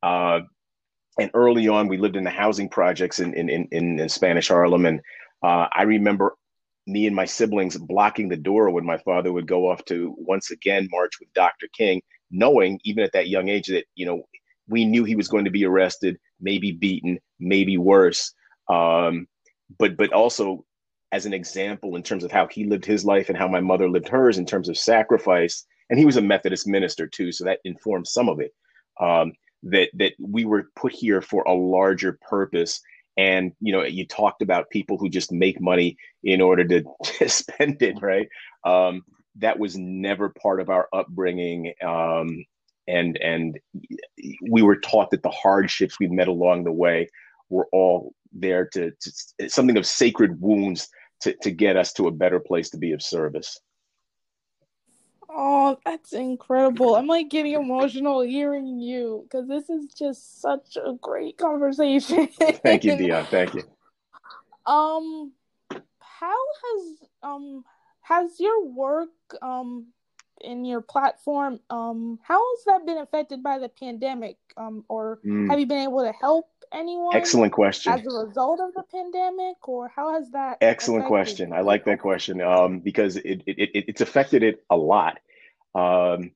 Uh, 0.02 0.42
and 1.20 1.30
early 1.34 1.68
on, 1.68 1.88
we 1.88 1.98
lived 1.98 2.16
in 2.16 2.24
the 2.24 2.30
housing 2.30 2.70
projects 2.70 3.20
in 3.20 3.34
in 3.34 3.50
in, 3.50 4.00
in 4.00 4.10
Spanish 4.10 4.48
Harlem, 4.48 4.86
and 4.86 5.00
uh, 5.44 5.68
I 5.74 5.84
remember 5.84 6.36
me 6.88 7.08
and 7.08 7.16
my 7.16 7.26
siblings 7.26 7.78
blocking 7.78 8.30
the 8.30 8.38
door 8.38 8.70
when 8.70 8.86
my 8.86 8.98
father 8.98 9.32
would 9.32 9.48
go 9.48 9.70
off 9.70 9.86
to 9.86 10.14
once 10.18 10.52
again 10.52 10.88
march 10.92 11.14
with 11.20 11.32
Dr. 11.34 11.68
King, 11.78 12.02
knowing 12.32 12.80
even 12.84 13.04
at 13.04 13.14
that 13.14 13.30
young 13.30 13.50
age 13.50 13.68
that 13.68 13.86
you 13.96 14.06
know 14.06 14.24
we 14.68 14.86
knew 14.86 15.04
he 15.04 15.16
was 15.16 15.28
going 15.28 15.46
to 15.46 15.52
be 15.52 15.66
arrested, 15.66 16.18
maybe 16.40 16.72
beaten, 16.72 17.20
maybe 17.40 17.78
worse, 17.78 18.34
um, 18.70 19.28
but 19.78 19.98
but 19.98 20.12
also 20.14 20.66
as 21.12 21.28
an 21.28 21.34
example 21.34 21.96
in 21.96 22.02
terms 22.02 22.24
of 22.24 22.32
how 22.32 22.48
he 22.48 22.66
lived 22.66 22.86
his 22.86 23.06
life 23.06 23.30
and 23.30 23.38
how 23.38 23.48
my 23.48 23.60
mother 23.60 23.88
lived 23.88 24.08
hers 24.08 24.40
in 24.40 24.46
terms 24.48 24.68
of 24.68 24.78
sacrifice. 24.78 25.64
And 25.90 26.00
he 26.00 26.06
was 26.06 26.18
a 26.18 26.22
Methodist 26.22 26.66
minister 26.66 27.06
too, 27.06 27.32
so 27.32 27.44
that 27.44 27.60
informed 27.66 28.08
some 28.08 28.30
of 28.30 28.40
it. 28.40 28.52
Um, 29.00 29.34
that 29.64 29.90
that 29.96 30.14
we 30.20 30.46
were 30.46 30.70
put 30.76 30.94
here 30.94 31.22
for 31.22 31.44
a 31.44 31.54
larger 31.54 32.20
purpose. 32.28 32.82
And 33.18 33.54
you 33.60 33.72
know 33.72 33.84
you 33.84 34.08
talked 34.08 34.42
about 34.42 34.70
people 34.70 34.98
who 34.98 35.10
just 35.10 35.32
make 35.32 35.62
money 35.62 35.98
in 36.24 36.42
order 36.42 36.64
to, 36.66 36.84
to 37.20 37.30
spend 37.30 37.82
it 37.82 38.02
right? 38.02 38.28
Um, 38.64 39.04
that 39.38 39.60
was 39.60 39.78
never 39.78 40.30
part 40.30 40.62
of 40.62 40.70
our 40.70 40.88
upbringing. 40.94 41.74
Um, 41.84 42.46
and 42.88 43.18
and 43.18 43.60
we 44.50 44.62
were 44.62 44.78
taught 44.78 45.12
that 45.12 45.24
the 45.24 45.30
hardships 45.30 46.00
we 46.00 46.08
met 46.08 46.28
along 46.28 46.64
the 46.64 46.72
way 46.72 47.08
were 47.50 47.68
all 47.72 48.14
there 48.34 48.68
to, 48.74 48.92
to 49.00 49.50
something 49.50 49.78
of 49.78 49.86
sacred 49.86 50.42
wounds 50.42 50.90
to, 51.22 51.36
to 51.44 51.52
get 51.52 51.78
us 51.78 51.94
to 51.94 52.08
a 52.08 52.12
better 52.12 52.40
place 52.40 52.70
to 52.72 52.78
be 52.78 52.92
of 52.92 53.02
service 53.02 53.60
Oh, 55.36 55.78
that's 55.84 56.14
incredible. 56.14 56.96
I'm 56.96 57.08
like 57.08 57.30
getting 57.30 57.54
emotional 57.54 58.22
hearing 58.22 58.80
you 58.80 59.24
because 59.24 59.48
this 59.48 59.70
is 59.70 59.92
just 59.94 60.42
such 60.42 60.78
a 60.78 60.94
great 61.02 61.38
conversation. 61.38 62.28
Thank 62.28 62.84
you, 62.84 62.96
Dion. 62.96 63.26
Thank 63.32 63.56
you. 63.56 63.64
Um 64.66 65.34
how 66.00 66.38
has 66.64 67.10
um 67.24 67.66
has 68.02 68.40
your 68.40 68.66
work 68.66 69.10
um 69.42 69.88
in 70.44 70.66
your 70.66 70.82
platform 70.82 71.60
um 71.70 72.20
how 72.24 72.42
has 72.56 72.66
that 72.66 72.86
been 72.86 72.98
affected 72.98 73.42
by 73.42 73.60
the 73.60 73.70
pandemic? 73.70 74.38
Um 74.58 74.86
or 74.90 75.20
mm. 75.26 75.50
have 75.50 75.60
you 75.60 75.66
been 75.66 75.84
able 75.84 76.04
to 76.04 76.12
help 76.12 76.48
anyone 76.74 77.16
excellent 77.16 77.54
question. 77.54 77.94
as 77.94 78.06
a 78.06 78.26
result 78.26 78.60
of 78.60 78.74
the 78.74 78.84
pandemic 78.92 79.68
or 79.68 79.92
how 79.96 80.14
has 80.14 80.30
that 80.32 80.58
excellent 80.62 81.06
question. 81.06 81.54
I 81.54 81.62
like 81.62 81.86
that 81.86 82.00
question 82.00 82.42
um, 82.42 82.80
because 82.80 83.18
it, 83.18 83.44
it, 83.46 83.60
it, 83.60 83.86
it's 83.90 84.02
affected 84.02 84.44
it 84.44 84.64
a 84.70 84.76
lot 84.76 85.20
um, 85.76 86.32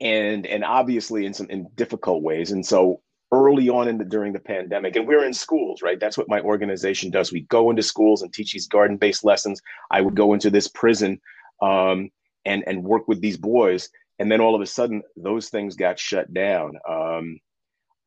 and 0.00 0.46
and 0.46 0.64
obviously 0.64 1.26
in 1.26 1.34
some 1.34 1.48
in 1.50 1.68
difficult 1.74 2.22
ways 2.22 2.50
and 2.50 2.64
so 2.64 3.02
early 3.32 3.68
on 3.68 3.86
in 3.86 3.98
the 3.98 4.04
during 4.04 4.32
the 4.32 4.40
pandemic 4.40 4.96
and 4.96 5.06
we're 5.06 5.24
in 5.24 5.34
schools 5.34 5.82
right? 5.82 6.00
That's 6.00 6.18
what 6.18 6.28
my 6.28 6.40
organization 6.40 7.10
does. 7.10 7.30
We 7.30 7.42
go 7.42 7.70
into 7.70 7.82
schools 7.82 8.22
and 8.22 8.32
teach 8.32 8.52
these 8.52 8.66
garden 8.66 8.96
based 8.96 9.24
lessons. 9.24 9.60
I 9.90 10.00
would 10.00 10.16
go 10.16 10.32
into 10.32 10.50
this 10.50 10.68
prison 10.68 11.20
um, 11.62 12.10
and 12.44 12.64
and 12.66 12.84
work 12.84 13.08
with 13.08 13.20
these 13.20 13.36
boys. 13.36 13.88
And 14.18 14.30
then 14.30 14.40
all 14.40 14.54
of 14.54 14.60
a 14.60 14.66
sudden 14.66 15.02
those 15.16 15.48
things 15.48 15.76
got 15.76 15.98
shut 15.98 16.32
down. 16.32 16.78
Um, 16.88 17.40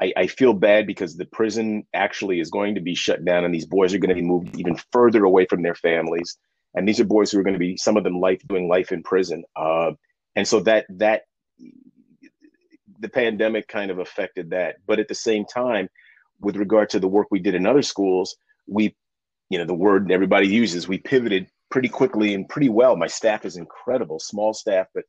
I, 0.02 0.14
I, 0.18 0.28
feel 0.28 0.54
bad 0.54 0.86
because 0.86 1.16
the 1.16 1.26
prison 1.26 1.86
actually 1.94 2.40
is 2.40 2.50
going 2.50 2.76
to 2.76 2.82
be 2.82 2.94
shut 2.94 3.24
down 3.24 3.46
and 3.46 3.54
these 3.54 3.66
boys 3.66 3.94
are 3.94 4.00
going 4.00 4.10
to 4.10 4.16
be 4.16 4.22
moved 4.22 4.60
even 4.60 4.76
further 4.92 5.24
away 5.24 5.46
from 5.46 5.64
their 5.64 5.76
families. 5.76 6.38
And 6.76 6.88
these 6.88 7.00
are 7.00 7.06
boys 7.06 7.32
who 7.32 7.40
are 7.40 7.44
going 7.44 7.54
to 7.54 7.60
be 7.60 7.78
some 7.78 7.98
of 7.98 8.04
them 8.04 8.20
life 8.20 8.42
doing 8.48 8.68
life 8.68 8.92
in 8.92 9.02
prison. 9.02 9.44
Uh, 9.56 9.92
and 10.36 10.48
so 10.48 10.60
that 10.62 10.86
that 10.90 11.24
the 13.00 13.10
pandemic 13.10 13.68
kind 13.68 13.92
of 13.92 14.00
affected 14.00 14.52
that. 14.52 14.78
But 14.86 15.00
at 15.00 15.08
the 15.08 15.16
same 15.16 15.46
time 15.46 15.90
with 16.40 16.58
regard 16.58 16.90
to 16.90 17.00
the 17.00 17.08
work 17.08 17.28
we 17.32 17.40
did 17.40 17.56
in 17.56 17.66
other 17.66 17.82
schools 17.82 18.36
we 18.68 18.96
you 19.50 19.58
know 19.58 19.66
the 19.66 19.74
word 19.74 20.12
everybody 20.12 20.48
uses 20.48 20.88
we 20.88 20.98
pivoted 20.98 21.48
pretty 21.74 21.90
quickly 21.90 22.34
and 22.34 22.48
pretty 22.48 22.70
well 22.70 22.96
my 22.96 23.08
staff 23.08 23.46
is 23.46 23.58
incredible 23.58 24.20
small 24.20 24.54
staff 24.54 24.86
but 24.94 25.06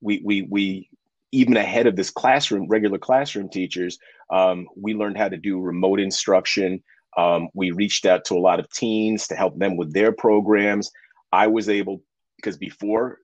we 0.00 0.22
we 0.24 0.42
we 0.50 0.88
even 1.32 1.56
ahead 1.56 1.86
of 1.86 1.96
this 1.96 2.10
classroom, 2.10 2.66
regular 2.68 2.98
classroom 2.98 3.48
teachers, 3.48 3.98
um, 4.30 4.66
we 4.74 4.94
learned 4.94 5.18
how 5.18 5.28
to 5.28 5.36
do 5.36 5.60
remote 5.60 6.00
instruction. 6.00 6.82
Um, 7.16 7.48
we 7.54 7.70
reached 7.70 8.06
out 8.06 8.24
to 8.26 8.34
a 8.34 8.40
lot 8.40 8.60
of 8.60 8.70
teens 8.72 9.26
to 9.28 9.34
help 9.34 9.58
them 9.58 9.76
with 9.76 9.92
their 9.92 10.12
programs. 10.12 10.90
I 11.32 11.46
was 11.46 11.68
able, 11.68 12.02
because 12.36 12.56
before, 12.56 13.18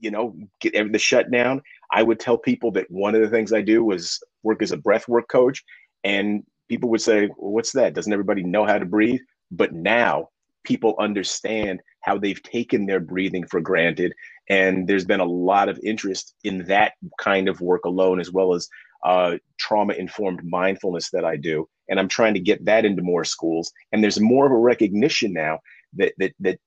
you 0.00 0.10
know, 0.10 0.36
get 0.60 0.92
the 0.92 0.98
shutdown, 0.98 1.62
I 1.92 2.02
would 2.02 2.20
tell 2.20 2.38
people 2.38 2.70
that 2.72 2.90
one 2.90 3.14
of 3.14 3.20
the 3.20 3.30
things 3.30 3.52
I 3.52 3.62
do 3.62 3.84
was 3.84 4.22
work 4.42 4.62
as 4.62 4.72
a 4.72 4.76
breath 4.76 5.08
work 5.08 5.28
coach. 5.28 5.64
And 6.04 6.44
people 6.68 6.90
would 6.90 7.00
say, 7.00 7.28
well, 7.38 7.52
What's 7.52 7.72
that? 7.72 7.94
Doesn't 7.94 8.12
everybody 8.12 8.42
know 8.42 8.66
how 8.66 8.78
to 8.78 8.86
breathe? 8.86 9.20
But 9.50 9.72
now 9.72 10.28
people 10.64 10.94
understand 10.98 11.80
how 12.00 12.18
they've 12.18 12.42
taken 12.42 12.86
their 12.86 13.00
breathing 13.00 13.46
for 13.46 13.60
granted. 13.60 14.12
And 14.48 14.86
there's 14.86 15.04
been 15.04 15.20
a 15.20 15.24
lot 15.24 15.68
of 15.68 15.78
interest 15.82 16.34
in 16.44 16.64
that 16.66 16.92
kind 17.18 17.48
of 17.48 17.60
work 17.60 17.84
alone, 17.84 18.20
as 18.20 18.32
well 18.32 18.54
as 18.54 18.68
uh, 19.04 19.36
trauma 19.58 19.94
informed 19.94 20.42
mindfulness 20.44 21.10
that 21.10 21.24
I 21.24 21.36
do. 21.36 21.68
And 21.88 21.98
I'm 21.98 22.08
trying 22.08 22.34
to 22.34 22.40
get 22.40 22.64
that 22.64 22.84
into 22.84 23.02
more 23.02 23.24
schools. 23.24 23.72
And 23.92 24.02
there's 24.02 24.20
more 24.20 24.46
of 24.46 24.52
a 24.52 24.56
recognition 24.56 25.32
now 25.32 25.60
that, 25.94 26.14
that, 26.18 26.32
that 26.40 26.58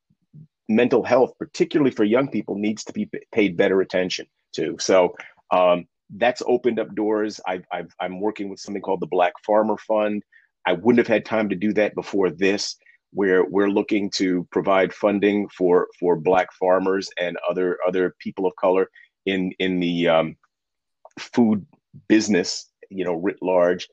mental 0.69 1.03
health, 1.03 1.33
particularly 1.37 1.91
for 1.91 2.03
young 2.03 2.29
people, 2.29 2.55
needs 2.55 2.83
to 2.85 2.93
be 2.93 3.09
paid 3.31 3.57
better 3.57 3.81
attention 3.81 4.25
to. 4.55 4.77
So 4.79 5.15
um, 5.51 5.85
that's 6.15 6.41
opened 6.45 6.79
up 6.79 6.93
doors. 6.95 7.39
i 7.47 7.61
am 7.99 8.19
working 8.19 8.49
with 8.49 8.59
something 8.59 8.81
called 8.81 8.99
the 8.99 9.07
Black 9.07 9.33
Farmer 9.45 9.77
Fund, 9.77 10.23
I 10.65 10.73
wouldn't 10.73 10.99
have 10.99 11.07
had 11.07 11.25
time 11.25 11.49
to 11.49 11.55
do 11.55 11.73
that 11.73 11.95
before 11.95 12.29
this, 12.29 12.75
where 13.13 13.45
we're 13.45 13.69
looking 13.69 14.09
to 14.11 14.47
provide 14.51 14.93
funding 14.93 15.49
for 15.49 15.87
for 15.99 16.15
Black 16.17 16.53
farmers 16.53 17.09
and 17.19 17.37
other 17.49 17.77
other 17.87 18.15
people 18.19 18.47
of 18.47 18.55
color 18.57 18.89
in 19.25 19.53
in 19.59 19.79
the 19.79 20.07
um, 20.09 20.37
food 21.19 21.65
business, 22.09 22.69
you 22.89 23.05
know, 23.05 23.13
writ 23.15 23.37
large. 23.41 23.87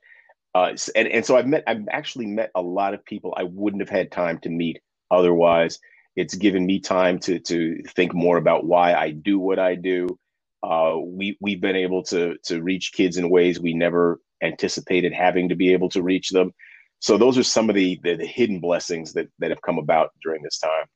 Uh, 0.55 0.73
and 0.97 1.09
and 1.09 1.27
so 1.27 1.39
I've 1.39 1.49
met 1.49 1.65
I've 1.69 1.89
actually 1.91 2.27
met 2.27 2.53
a 2.57 2.63
lot 2.63 2.95
of 2.95 3.05
people 3.07 3.35
I 3.39 3.45
wouldn't 3.45 3.83
have 3.83 3.91
had 3.91 4.13
time 4.13 4.41
to 4.41 4.51
meet 4.51 4.81
otherwise. 5.11 5.81
It's 6.17 6.37
given 6.37 6.67
me 6.67 6.81
time 6.81 7.21
to 7.21 7.41
to 7.41 7.83
think 7.97 8.15
more 8.15 8.39
about 8.39 8.67
why 8.67 8.95
I 8.95 9.13
do 9.13 9.41
what 9.41 9.61
I 9.61 9.77
do. 9.77 10.19
Uh, 10.63 10.97
we 11.03 11.39
we've 11.41 11.63
been 11.63 11.77
able 11.77 12.05
to 12.05 12.37
to 12.47 12.63
reach 12.63 12.93
kids 12.93 13.19
in 13.19 13.31
ways 13.31 13.61
we 13.61 13.75
never 13.75 14.21
anticipated 14.45 15.15
having 15.15 15.49
to 15.51 15.57
be 15.57 15.73
able 15.75 15.91
to 15.91 16.03
reach 16.03 16.31
them. 16.31 16.53
So 17.01 17.17
those 17.17 17.39
are 17.39 17.45
some 17.45 17.69
of 17.69 17.77
the, 17.77 18.01
the, 18.03 18.17
the 18.17 18.27
hidden 18.27 18.61
blessings 18.61 19.13
that 19.13 19.29
that 19.39 19.51
have 19.51 19.63
come 19.63 19.79
about 19.79 20.11
during 20.23 20.43
this 20.43 20.59
time. 20.59 20.87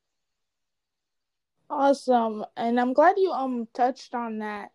Awesome, 1.71 2.45
and 2.57 2.79
I'm 2.79 2.93
glad 2.93 3.17
you 3.19 3.31
um 3.31 3.69
touched 3.73 4.15
on 4.15 4.39
that. 4.39 4.71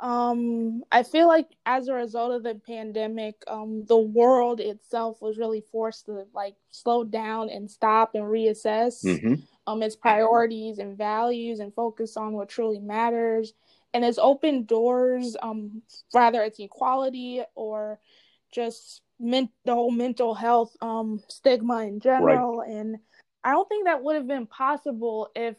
Um, 0.00 0.82
I 0.90 1.04
feel 1.04 1.28
like 1.28 1.46
as 1.64 1.86
a 1.86 1.94
result 1.94 2.32
of 2.32 2.42
the 2.42 2.60
pandemic, 2.66 3.36
um, 3.46 3.84
the 3.86 3.96
world 3.96 4.58
itself 4.58 5.22
was 5.22 5.38
really 5.38 5.60
forced 5.60 6.06
to 6.06 6.26
like 6.34 6.56
slow 6.70 7.04
down 7.04 7.48
and 7.48 7.70
stop 7.70 8.14
and 8.14 8.24
reassess 8.24 9.04
mm-hmm. 9.04 9.34
um 9.66 9.82
its 9.82 9.94
priorities 9.94 10.78
and 10.78 10.98
values 10.98 11.60
and 11.60 11.72
focus 11.74 12.16
on 12.16 12.32
what 12.32 12.48
truly 12.48 12.80
matters 12.80 13.54
and 13.94 14.04
it's 14.04 14.18
opened 14.18 14.66
doors 14.66 15.36
um 15.42 15.80
rather 16.12 16.42
it's 16.42 16.58
equality 16.58 17.42
or 17.54 18.00
just 18.52 19.00
men- 19.18 19.48
the 19.64 19.74
whole 19.74 19.90
mental 19.90 20.34
health 20.34 20.76
um 20.80 21.22
stigma 21.28 21.82
in 21.84 22.00
general 22.00 22.58
right. 22.58 22.70
and 22.70 22.98
i 23.42 23.50
don't 23.50 23.68
think 23.68 23.84
that 23.84 24.02
would 24.02 24.16
have 24.16 24.26
been 24.26 24.46
possible 24.46 25.30
if 25.34 25.56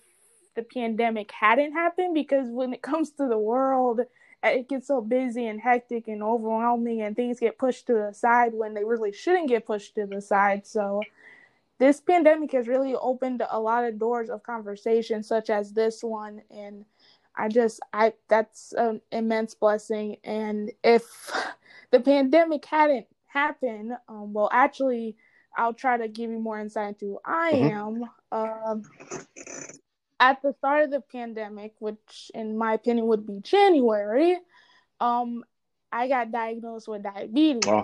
the 0.56 0.64
pandemic 0.64 1.32
hadn't 1.32 1.74
happened 1.74 2.14
because 2.14 2.48
when 2.50 2.74
it 2.74 2.82
comes 2.82 3.12
to 3.12 3.28
the 3.28 3.38
world 3.38 4.02
it 4.44 4.70
gets 4.70 4.88
so 4.88 5.02
busy 5.02 5.48
and 5.48 5.60
hectic 5.60 6.08
and 6.08 6.22
overwhelming 6.22 7.02
and 7.02 7.16
things 7.16 7.40
get 7.40 7.58
pushed 7.58 7.88
to 7.88 7.94
the 7.94 8.14
side 8.14 8.54
when 8.54 8.74
they 8.74 8.84
really 8.84 9.12
shouldn't 9.12 9.50
get 9.50 9.66
pushed 9.66 9.96
to 9.96 10.06
the 10.06 10.22
side 10.22 10.66
so 10.66 11.02
this 11.78 12.00
pandemic 12.00 12.54
has 12.54 12.68
really 12.68 12.96
opened 12.96 13.44
a 13.50 13.60
lot 13.60 13.84
of 13.84 14.00
doors 14.00 14.30
of 14.30 14.44
conversation 14.44 15.24
such 15.24 15.50
as 15.50 15.74
this 15.74 16.04
one 16.04 16.42
and 16.50 16.86
I 17.38 17.50
just 17.50 17.80
I 17.94 18.14
that's 18.28 18.74
an 18.74 19.02
immense 19.12 19.56
blessing. 19.56 20.18
And 20.24 20.72
if 20.84 21.32
the 21.92 22.00
pandemic 22.00 22.66
hadn't 22.66 23.08
happened, 23.36 23.92
um, 24.08 24.34
well, 24.34 24.50
actually, 24.52 25.16
I'll 25.56 25.74
try 25.74 25.98
to 25.98 26.08
give 26.08 26.32
you 26.32 26.40
more 26.40 26.60
insight 26.60 26.90
into 26.90 27.06
who 27.06 27.20
I 27.24 27.52
mm-hmm. 27.54 28.04
am. 28.04 28.04
Um, 28.32 28.84
at 30.20 30.42
the 30.42 30.54
start 30.54 30.86
of 30.86 30.92
the 30.92 31.02
pandemic, 31.02 31.74
which 31.80 32.32
in 32.34 32.58
my 32.58 32.74
opinion 32.74 33.08
would 33.08 33.28
be 33.28 33.40
January, 33.42 34.38
um, 35.00 35.44
I 35.92 36.08
got 36.08 36.32
diagnosed 36.32 36.88
with 36.88 37.04
diabetes. 37.04 37.66
Oh. 37.68 37.84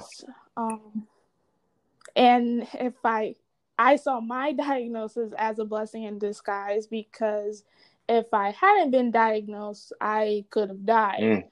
Um, 0.57 1.07
and 2.15 2.67
if 2.73 2.93
I 3.03 3.35
I 3.77 3.95
saw 3.95 4.19
my 4.19 4.51
diagnosis 4.65 5.33
as 5.37 5.59
a 5.59 5.65
blessing 5.65 6.03
in 6.03 6.19
disguise 6.19 6.87
because 6.87 7.63
if 8.09 8.33
I 8.33 8.51
hadn't 8.51 8.91
been 8.91 9.11
diagnosed, 9.11 9.93
I 10.01 10.45
could 10.49 10.69
have 10.69 10.85
died, 10.85 11.21
mm. 11.21 11.43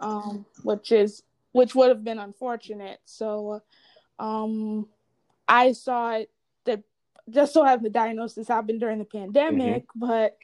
um, 0.00 0.46
which 0.62 0.92
is 0.92 1.22
which 1.56 1.74
would 1.74 1.88
have 1.88 2.04
been 2.04 2.18
unfortunate. 2.18 3.00
So, 3.06 3.62
um, 4.18 4.86
I 5.48 5.72
saw 5.72 6.16
it 6.16 6.30
that 6.66 6.82
just 7.30 7.54
so 7.54 7.64
have 7.64 7.82
the 7.82 7.88
diagnosis 7.88 8.46
happened 8.46 8.80
during 8.80 8.98
the 8.98 9.06
pandemic, 9.06 9.84
mm-hmm. 9.84 10.06
but 10.06 10.36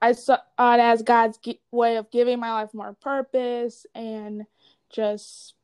I 0.00 0.12
saw 0.12 0.34
it 0.34 0.80
as 0.80 1.02
God's 1.02 1.40
way 1.72 1.96
of 1.96 2.10
giving 2.12 2.38
my 2.38 2.52
life 2.52 2.72
more 2.72 2.94
purpose 3.00 3.84
and 3.96 4.44
just 4.90 5.54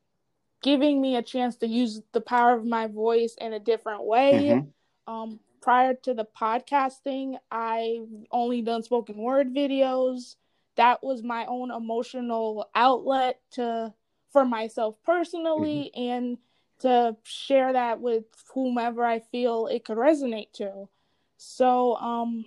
giving 0.61 1.01
me 1.01 1.15
a 1.15 1.21
chance 1.21 1.55
to 1.57 1.67
use 1.67 2.01
the 2.11 2.21
power 2.21 2.53
of 2.55 2.65
my 2.65 2.87
voice 2.87 3.35
in 3.39 3.53
a 3.53 3.59
different 3.59 4.03
way. 4.03 4.33
Mm-hmm. 4.33 5.13
Um, 5.13 5.39
prior 5.61 5.93
to 6.03 6.13
the 6.13 6.27
podcasting, 6.39 7.37
I've 7.49 8.09
only 8.29 8.61
done 8.61 8.83
spoken 8.83 9.17
word 9.17 9.55
videos. 9.55 10.35
That 10.79 11.03
was 11.03 11.23
my 11.23 11.45
own 11.45 11.71
emotional 11.71 12.69
outlet 12.73 13.41
to 13.51 13.93
for 14.31 14.45
myself 14.45 14.95
personally 15.05 15.91
mm-hmm. 15.93 16.09
and 16.09 16.37
to 16.79 17.17
share 17.23 17.73
that 17.73 17.99
with 17.99 18.23
whomever 18.53 19.03
I 19.03 19.19
feel 19.19 19.67
it 19.67 19.83
could 19.83 19.97
resonate 19.97 20.53
to. 20.53 20.87
So, 21.35 21.97
um, 21.97 22.45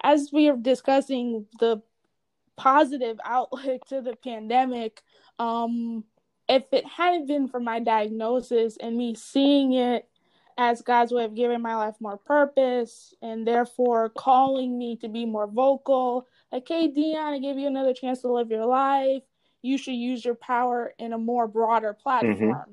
as 0.00 0.30
we 0.32 0.48
are 0.48 0.56
discussing 0.56 1.46
the 1.58 1.82
positive 2.56 3.18
outlook 3.24 3.84
to 3.88 4.00
the 4.00 4.14
pandemic, 4.14 5.02
um, 5.40 6.04
if 6.48 6.62
it 6.70 6.86
hadn't 6.86 7.26
been 7.26 7.48
for 7.48 7.58
my 7.58 7.80
diagnosis 7.80 8.76
and 8.80 8.96
me 8.96 9.16
seeing 9.16 9.72
it 9.72 10.08
as 10.56 10.82
God's 10.82 11.10
way 11.10 11.24
of 11.24 11.34
giving 11.34 11.62
my 11.62 11.74
life 11.74 11.96
more 11.98 12.16
purpose 12.16 13.12
and 13.20 13.44
therefore 13.44 14.10
calling 14.10 14.78
me 14.78 14.96
to 14.98 15.08
be 15.08 15.24
more 15.24 15.48
vocal. 15.48 16.28
Like, 16.54 16.68
hey, 16.68 16.86
Dion, 16.86 17.34
I 17.34 17.40
give 17.40 17.58
you 17.58 17.66
another 17.66 17.92
chance 17.92 18.20
to 18.20 18.32
live 18.32 18.48
your 18.48 18.64
life. 18.64 19.24
You 19.62 19.76
should 19.76 19.96
use 19.96 20.24
your 20.24 20.36
power 20.36 20.94
in 21.00 21.12
a 21.12 21.18
more 21.18 21.48
broader 21.48 21.92
platform, 21.92 22.36
mm-hmm. 22.36 22.70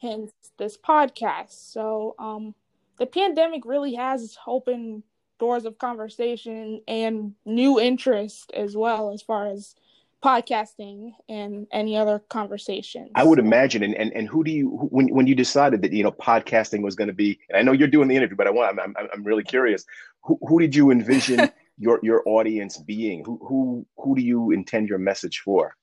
hence 0.00 0.30
this 0.56 0.76
podcast. 0.76 1.72
So, 1.72 2.14
um, 2.20 2.54
the 3.00 3.06
pandemic 3.06 3.64
really 3.64 3.96
has 3.96 4.38
opened 4.46 5.02
doors 5.40 5.64
of 5.64 5.78
conversation 5.78 6.80
and 6.86 7.34
new 7.44 7.80
interest 7.80 8.52
as 8.54 8.76
well, 8.76 9.12
as 9.12 9.20
far 9.20 9.48
as 9.48 9.74
podcasting 10.22 11.10
and 11.28 11.66
any 11.70 11.98
other 11.98 12.18
conversations 12.30 13.10
i 13.14 13.22
would 13.22 13.38
imagine 13.38 13.82
and 13.82 13.94
and, 13.94 14.10
and 14.14 14.26
who 14.26 14.42
do 14.42 14.50
you 14.50 14.70
when, 14.70 15.06
when 15.08 15.26
you 15.26 15.34
decided 15.34 15.82
that 15.82 15.92
you 15.92 16.02
know 16.02 16.10
podcasting 16.12 16.80
was 16.80 16.94
going 16.94 17.08
to 17.08 17.12
be 17.12 17.38
and 17.50 17.58
i 17.58 17.60
know 17.62 17.72
you're 17.72 17.86
doing 17.86 18.08
the 18.08 18.16
interview 18.16 18.34
but 18.34 18.46
i 18.46 18.50
want 18.50 18.80
i'm, 18.80 18.94
I'm, 18.96 19.06
I'm 19.12 19.22
really 19.22 19.42
curious 19.42 19.84
who, 20.22 20.38
who 20.48 20.58
did 20.58 20.74
you 20.74 20.90
envision 20.90 21.50
your 21.78 21.98
your 22.02 22.22
audience 22.26 22.78
being 22.78 23.24
who 23.24 23.38
who 23.46 23.86
who 23.96 24.14
do 24.14 24.22
you 24.22 24.50
intend 24.50 24.88
your 24.88 24.98
message 24.98 25.40
for 25.40 25.76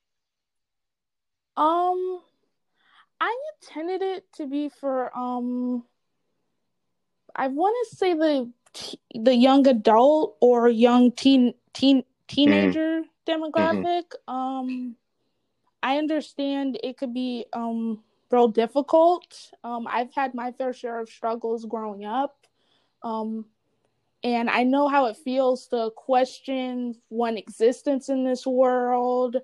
um 1.57 2.21
i 3.19 3.35
intended 3.61 4.01
it 4.01 4.25
to 4.33 4.47
be 4.47 4.69
for 4.69 5.15
um 5.17 5.83
i 7.35 7.47
want 7.47 7.75
to 7.89 7.95
say 7.95 8.13
the 8.13 8.51
the 9.15 9.35
young 9.35 9.67
adult 9.67 10.37
or 10.39 10.69
young 10.69 11.11
teen 11.11 11.53
teen 11.73 12.03
teenager 12.27 13.01
mm 13.01 13.05
demographic. 13.27 14.03
Mm-hmm. 14.27 14.33
Um, 14.33 14.95
I 15.83 15.97
understand 15.97 16.79
it 16.83 16.97
could 16.97 17.13
be 17.13 17.45
um 17.53 18.03
real 18.29 18.47
difficult. 18.47 19.51
Um, 19.63 19.87
I've 19.87 20.13
had 20.13 20.33
my 20.33 20.51
fair 20.51 20.73
share 20.73 20.99
of 20.99 21.09
struggles 21.09 21.65
growing 21.65 22.05
up. 22.05 22.35
Um, 23.03 23.45
and 24.23 24.49
I 24.49 24.63
know 24.63 24.87
how 24.87 25.05
it 25.05 25.17
feels 25.17 25.67
to 25.67 25.91
question 25.95 26.95
one 27.09 27.37
existence 27.37 28.09
in 28.09 28.23
this 28.23 28.45
world, 28.45 29.37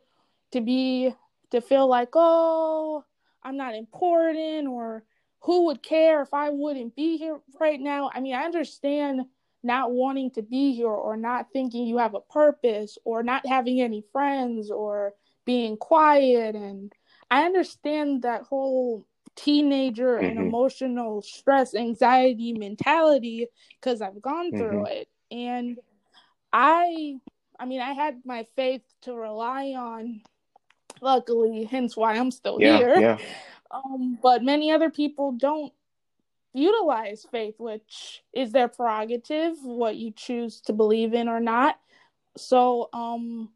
to 0.52 0.62
be 0.62 1.14
to 1.52 1.62
feel 1.62 1.88
like, 1.88 2.10
oh, 2.14 3.04
I'm 3.44 3.58
not 3.58 3.76
important, 3.76 4.68
or 4.68 5.04
who 5.42 5.66
would 5.66 5.82
care 5.82 6.22
if 6.22 6.34
I 6.34 6.50
wouldn't 6.50 6.96
be 6.96 7.18
here 7.18 7.40
right 7.60 7.80
now. 7.80 8.12
I 8.14 8.20
mean, 8.20 8.36
I 8.36 8.44
understand 8.44 9.22
not 9.64 9.92
wanting 9.92 10.32
to 10.32 10.42
be 10.42 10.74
here 10.74 10.88
or 10.88 11.18
not 11.18 11.48
thinking 11.52 11.88
you 11.88 11.98
have 11.98 12.16
a 12.16 12.22
purpose 12.22 12.98
or 13.04 13.24
not 13.24 13.46
having 13.46 13.82
any 13.82 14.04
friends 14.12 14.70
or 14.70 15.14
being 15.46 15.78
quiet 15.78 16.56
and 16.56 16.94
I 17.30 17.44
understand 17.46 18.22
that 18.22 18.44
whole 18.44 19.06
teenager 19.38 20.17
mm-hmm. 20.17 20.25
and 20.25 20.39
emotional 20.39 21.22
stress 21.22 21.75
anxiety 21.75 22.53
mentality 22.53 23.48
cuz 23.82 24.01
I've 24.01 24.22
gone 24.22 24.51
through 24.51 24.84
mm-hmm. 24.84 24.91
it 24.91 25.10
and 25.32 25.77
I 26.51 27.20
I 27.60 27.65
mean 27.65 27.82
I 27.82 27.94
had 27.94 28.22
my 28.25 28.46
faith 28.56 28.84
to 29.01 29.15
rely 29.15 29.74
on 29.77 30.22
luckily 31.01 31.65
hence 31.65 31.96
why 31.96 32.17
I'm 32.17 32.32
still 32.32 32.58
yeah, 32.60 32.77
here 32.77 33.00
yeah. 33.00 33.17
Um, 33.70 34.17
but 34.22 34.44
many 34.44 34.72
other 34.72 34.89
people 34.89 35.34
don't 35.34 35.74
utilize 36.53 37.25
faith, 37.32 37.56
which 37.58 38.24
is 38.34 38.51
their 38.51 38.67
prerogative, 38.67 39.56
what 39.62 39.96
you 39.96 40.12
choose 40.12 40.62
to 40.62 40.74
believe 40.74 41.13
in 41.13 41.27
or 41.27 41.39
not. 41.39 41.79
So, 42.36 42.89
um, 42.94 43.50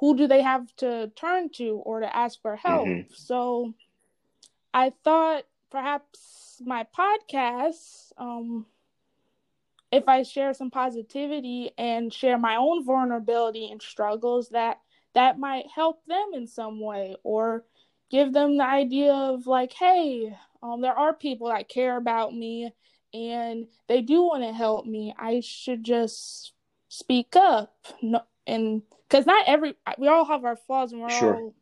who 0.00 0.16
do 0.16 0.26
they 0.26 0.42
have 0.42 0.74
to 0.76 1.10
turn 1.16 1.50
to 1.54 1.80
or 1.84 2.00
to 2.00 2.16
ask 2.16 2.40
for 2.42 2.56
help? 2.56 2.86
Mm-hmm. 2.86 3.12
So, 3.14 3.74
I 4.74 4.92
thought 5.04 5.44
perhaps 5.70 6.60
my 6.60 6.84
podcast, 6.98 8.12
um, 8.18 8.66
if 9.92 10.08
I 10.08 10.24
share 10.24 10.52
some 10.52 10.72
positivity 10.72 11.70
and 11.78 12.12
share 12.12 12.36
my 12.36 12.56
own 12.56 12.84
vulnerability 12.84 13.70
and 13.70 13.80
struggles, 13.80 14.48
that 14.48 14.80
that 15.14 15.38
might 15.38 15.66
help 15.72 16.04
them 16.06 16.30
in 16.34 16.48
some 16.48 16.80
way 16.80 17.14
or 17.22 17.64
give 18.10 18.32
them 18.32 18.58
the 18.58 18.64
idea 18.64 19.12
of 19.12 19.46
like, 19.46 19.72
hey, 19.72 20.36
um, 20.60 20.80
there 20.80 20.98
are 20.98 21.14
people 21.14 21.48
that 21.50 21.68
care 21.68 21.96
about 21.96 22.34
me 22.34 22.74
and 23.14 23.68
they 23.86 24.02
do 24.02 24.22
want 24.22 24.42
to 24.42 24.52
help 24.52 24.86
me, 24.86 25.14
I 25.16 25.38
should 25.38 25.84
just 25.84 26.52
speak 26.88 27.36
up. 27.36 27.72
No, 28.02 28.22
and 28.44 28.82
because 29.08 29.24
not 29.24 29.44
every 29.46 29.76
we 29.98 30.08
all 30.08 30.24
have 30.24 30.44
our 30.44 30.56
flaws 30.56 30.92
and 30.92 31.00
we're 31.00 31.10
sure. 31.10 31.36
all 31.36 31.54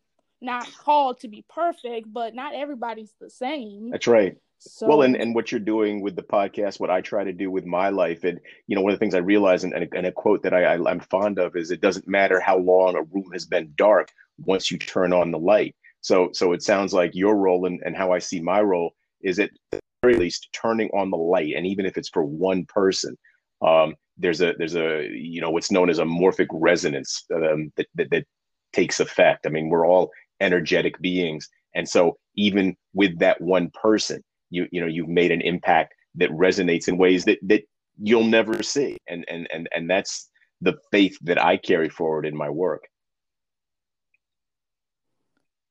not 0.43 0.67
called 0.77 1.19
to 1.21 1.27
be 1.27 1.45
perfect, 1.49 2.11
but 2.11 2.35
not 2.35 2.53
everybody's 2.53 3.13
the 3.19 3.29
same. 3.29 3.89
That's 3.91 4.07
right. 4.07 4.37
So, 4.59 4.87
well, 4.87 5.01
and, 5.01 5.15
and 5.15 5.35
what 5.35 5.51
you're 5.51 5.59
doing 5.59 6.01
with 6.01 6.15
the 6.15 6.23
podcast, 6.23 6.79
what 6.79 6.89
I 6.89 7.01
try 7.01 7.23
to 7.25 7.33
do 7.33 7.51
with 7.51 7.65
my 7.65 7.89
life, 7.89 8.23
and 8.23 8.39
you 8.67 8.75
know, 8.75 8.81
one 8.81 8.93
of 8.93 8.99
the 8.99 9.03
things 9.03 9.15
I 9.15 9.19
realize, 9.19 9.63
and, 9.65 9.73
and, 9.73 10.07
a 10.07 10.11
quote 10.11 10.43
that 10.43 10.53
I, 10.53 10.63
I 10.63 10.89
I'm 10.89 11.01
fond 11.01 11.37
of 11.37 11.57
is, 11.57 11.69
it 11.69 11.81
doesn't 11.81 12.07
matter 12.07 12.39
how 12.39 12.57
long 12.57 12.95
a 12.95 13.01
room 13.01 13.29
has 13.33 13.45
been 13.45 13.73
dark 13.75 14.09
once 14.37 14.71
you 14.71 14.77
turn 14.77 15.11
on 15.11 15.31
the 15.31 15.39
light. 15.39 15.75
So, 15.99 16.29
so 16.31 16.53
it 16.53 16.63
sounds 16.63 16.93
like 16.93 17.11
your 17.13 17.35
role 17.35 17.65
and, 17.65 17.81
and 17.83 17.95
how 17.95 18.13
I 18.13 18.19
see 18.19 18.39
my 18.39 18.61
role 18.61 18.93
is 19.21 19.39
at 19.39 19.51
the 19.71 19.79
very 20.01 20.15
least 20.15 20.49
turning 20.53 20.89
on 20.93 21.09
the 21.09 21.17
light, 21.17 21.55
and 21.55 21.65
even 21.65 21.85
if 21.85 21.97
it's 21.97 22.09
for 22.09 22.23
one 22.23 22.65
person, 22.65 23.17
um, 23.61 23.95
there's 24.17 24.41
a 24.41 24.53
there's 24.57 24.75
a 24.75 25.09
you 25.11 25.41
know 25.41 25.49
what's 25.49 25.71
known 25.71 25.89
as 25.89 25.99
a 25.99 26.03
morphic 26.03 26.47
resonance 26.51 27.25
um, 27.33 27.71
that, 27.75 27.87
that 27.95 28.09
that 28.11 28.25
takes 28.73 28.99
effect. 28.99 29.45
I 29.45 29.49
mean, 29.49 29.69
we're 29.69 29.87
all 29.87 30.11
energetic 30.43 30.99
beings, 31.01 31.49
and 31.73 31.87
so 31.87 32.17
even 32.35 32.75
with 32.93 33.17
that 33.19 33.41
one 33.41 33.71
person 33.81 34.21
you 34.53 34.67
you 34.71 34.79
know 34.79 34.87
you've 34.87 35.09
made 35.09 35.31
an 35.31 35.41
impact 35.41 35.95
that 36.15 36.29
resonates 36.29 36.87
in 36.87 36.97
ways 36.97 37.25
that 37.25 37.39
that 37.41 37.63
you'll 38.01 38.23
never 38.23 38.63
see 38.63 38.97
and 39.07 39.25
and 39.27 39.47
and 39.51 39.67
and 39.73 39.89
that's 39.89 40.29
the 40.61 40.77
faith 40.91 41.17
that 41.23 41.43
I 41.43 41.57
carry 41.57 41.89
forward 41.89 42.25
in 42.25 42.37
my 42.37 42.49
work. 42.49 42.83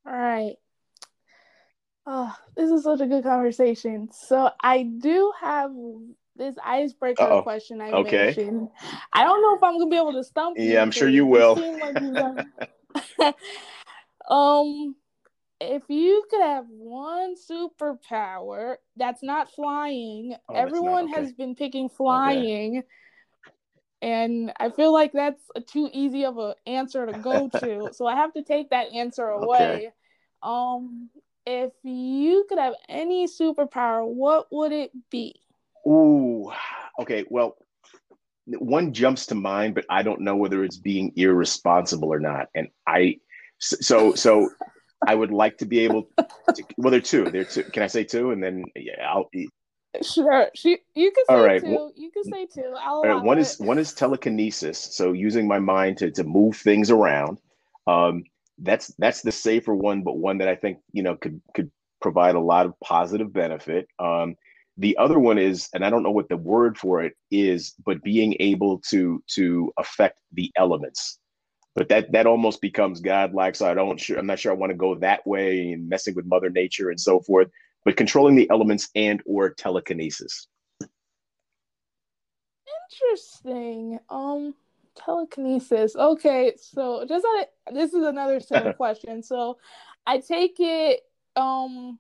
All 0.07 0.12
right. 0.12 0.57
Oh, 2.05 2.35
this 2.57 2.71
is 2.71 2.83
such 2.83 3.00
a 3.00 3.07
good 3.07 3.23
conversation. 3.23 4.11
So 4.12 4.50
I 4.61 4.83
do 4.83 5.33
have 5.41 5.71
this 6.37 6.57
icebreaker 6.62 7.23
Uh-oh. 7.23 7.43
question 7.43 7.81
I 7.81 7.93
okay. 7.93 8.25
mentioned. 8.26 8.69
I 9.12 9.25
don't 9.25 9.41
know 9.41 9.55
if 9.55 9.62
I'm 9.62 9.79
gonna 9.79 9.88
be 9.88 9.97
able 9.97 10.12
to 10.12 10.25
stump 10.25 10.59
you. 10.59 10.73
Yeah, 10.73 10.83
I'm 10.83 10.91
sure 10.91 11.09
you 11.09 11.25
will. 11.25 11.55
Like 11.55 12.47
um, 14.33 14.97
if 15.61 15.83
you 15.89 16.25
could 16.31 16.43
have 16.43 16.65
one 16.69 17.35
superpower 17.37 18.77
that's 18.97 19.23
not 19.23 19.53
flying, 19.53 20.35
oh, 20.49 20.55
everyone 20.55 21.07
not, 21.07 21.15
okay. 21.15 21.21
has 21.21 21.33
been 21.33 21.55
picking 21.55 21.89
flying. 21.89 22.79
Okay. 22.79 22.87
And 24.01 24.53
I 24.59 24.71
feel 24.71 24.93
like 24.93 25.12
that's 25.12 25.43
a 25.55 25.61
too 25.61 25.89
easy 25.93 26.25
of 26.25 26.37
an 26.39 26.55
answer 26.67 27.07
to 27.07 27.19
go 27.19 27.49
to. 27.49 27.91
so 27.93 28.07
I 28.07 28.17
have 28.17 28.33
to 28.33 28.43
take 28.43 28.71
that 28.71 28.93
answer 28.93 29.27
away. 29.27 29.59
Okay. 29.59 29.91
Um 30.43 31.11
if 31.47 31.73
you 31.83 32.47
could 32.49 32.59
have 32.59 32.75
any 32.89 33.27
superpower, 33.27 34.07
what 34.07 34.47
would 34.51 34.73
it 34.73 34.93
be? 35.11 35.41
Ooh, 35.87 36.53
okay. 37.01 37.25
Well, 37.29 37.57
one 38.47 38.93
jumps 38.93 39.27
to 39.27 39.35
mind, 39.35 39.75
but 39.75 39.85
I 39.91 40.03
don't 40.03 40.21
know 40.21 40.37
whether 40.37 40.65
it's 40.65 40.77
being 40.77 41.12
irresponsible 41.17 42.12
or 42.12 42.21
not. 42.21 42.49
And 42.55 42.69
I, 42.87 43.19
so, 43.62 44.14
so 44.14 44.50
I 45.07 45.14
would 45.14 45.31
like 45.31 45.59
to 45.59 45.66
be 45.66 45.81
able 45.81 46.09
to, 46.19 46.64
well, 46.76 46.90
there 46.90 46.99
are 46.99 47.02
two. 47.02 47.25
There 47.31 47.42
are 47.42 47.45
two. 47.45 47.64
Can 47.64 47.83
I 47.83 47.87
say 47.87 48.04
two? 48.04 48.31
And 48.31 48.42
then 48.42 48.64
yeah, 48.76 49.09
I'll 49.09 49.31
Sure. 50.00 50.49
She 50.54 50.78
you 50.95 51.11
can 51.11 51.25
say 51.26 51.35
all 51.35 51.45
right. 51.45 51.61
two. 51.62 51.92
You 51.97 52.11
can 52.11 52.25
say 52.25 52.47
two. 52.47 52.75
I'll 52.81 52.95
all 52.95 53.07
right. 53.07 53.23
One 53.23 53.38
it. 53.38 53.42
is 53.42 53.59
one 53.59 53.78
is 53.78 53.92
telekinesis. 53.92 54.78
So 54.78 55.12
using 55.12 55.47
my 55.47 55.59
mind 55.59 55.99
to 55.99 56.11
to 56.12 56.25
move 56.25 56.57
things 56.57 56.90
around. 56.90 57.38
Um 57.87 58.25
that's 58.59 58.88
that's 58.99 59.23
the 59.23 59.33
safer 59.33 59.75
one, 59.75 60.02
but 60.02 60.16
one 60.16 60.38
that 60.38 60.49
I 60.49 60.54
think, 60.54 60.78
you 60.92 61.02
know, 61.02 61.16
could 61.16 61.40
could 61.54 61.71
provide 62.00 62.37
a 62.37 62.40
lot 62.40 62.64
of 62.64 62.78
positive 62.81 63.33
benefit. 63.33 63.87
Um 63.99 64.37
the 64.78 64.97
other 64.97 65.19
one 65.19 65.37
is, 65.37 65.69
and 65.75 65.85
I 65.85 65.90
don't 65.90 66.02
know 66.02 66.11
what 66.11 66.31
the 66.31 66.37
word 66.38 66.78
for 66.78 67.02
it 67.02 67.12
is, 67.31 67.75
but 67.85 68.02
being 68.02 68.35
able 68.40 68.78
to 68.88 69.23
to 69.34 69.73
affect 69.76 70.21
the 70.32 70.50
elements 70.56 71.19
but 71.75 71.89
that 71.89 72.13
that 72.13 72.26
almost 72.26 72.61
becomes 72.61 73.00
godlike. 73.00 73.56
So 73.56 73.71
I 73.71 73.75
don't 73.75 73.99
sure 73.99 74.19
I'm 74.19 74.26
not 74.26 74.39
sure 74.39 74.52
I 74.52 74.56
want 74.56 74.71
to 74.71 74.76
go 74.76 74.95
that 74.97 75.26
way 75.26 75.73
and 75.73 75.89
messing 75.89 76.15
with 76.15 76.26
Mother 76.26 76.50
Nature 76.50 76.91
and 76.91 77.00
so 77.00 77.21
forth. 77.21 77.49
But 77.85 77.97
controlling 77.97 78.37
the 78.37 78.49
elements 78.50 78.89
and 78.95 79.21
or 79.26 79.50
telekinesis. 79.50 80.47
Interesting. 82.93 83.99
Um, 84.08 84.54
telekinesis. 84.95 85.97
Okay, 85.97 86.52
so 86.56 87.04
just 87.08 87.26
this 87.73 87.95
is 87.95 88.04
another 88.04 88.41
set 88.41 88.67
of 88.67 88.76
questions. 88.76 89.28
So 89.28 89.58
I 90.06 90.19
take 90.19 90.56
it 90.58 91.00
um 91.35 91.99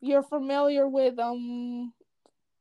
you're 0.00 0.22
familiar 0.22 0.86
with 0.86 1.18
um 1.18 1.92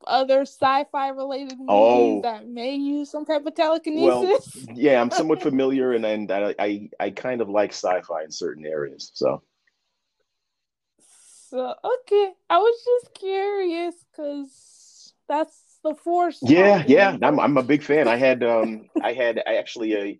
other 0.07 0.41
sci-fi 0.41 1.09
related 1.09 1.57
movies 1.57 1.67
oh. 1.69 2.21
that 2.21 2.47
may 2.47 2.75
use 2.75 3.09
some 3.09 3.25
type 3.25 3.45
of 3.45 3.55
telekinesis? 3.55 4.65
Well, 4.67 4.75
yeah, 4.77 5.01
I'm 5.01 5.11
somewhat 5.11 5.41
familiar, 5.41 5.93
and 5.93 6.05
and 6.05 6.31
I, 6.31 6.55
I 6.59 6.89
I 6.99 7.09
kind 7.09 7.41
of 7.41 7.49
like 7.49 7.71
sci-fi 7.71 8.23
in 8.23 8.31
certain 8.31 8.65
areas. 8.65 9.11
So. 9.13 9.41
So 11.49 11.75
okay, 11.83 12.31
I 12.49 12.57
was 12.57 12.83
just 12.83 13.13
curious 13.13 13.93
because 14.11 15.13
that's 15.27 15.61
the 15.83 15.93
force. 15.93 16.39
Yeah, 16.41 16.83
yeah, 16.87 17.17
I'm 17.21 17.39
I'm 17.39 17.57
a 17.57 17.63
big 17.63 17.83
fan. 17.83 18.07
I 18.07 18.15
had 18.15 18.43
um 18.43 18.89
I 19.03 19.13
had 19.13 19.41
I 19.45 19.55
actually 19.55 19.95
a 19.95 20.19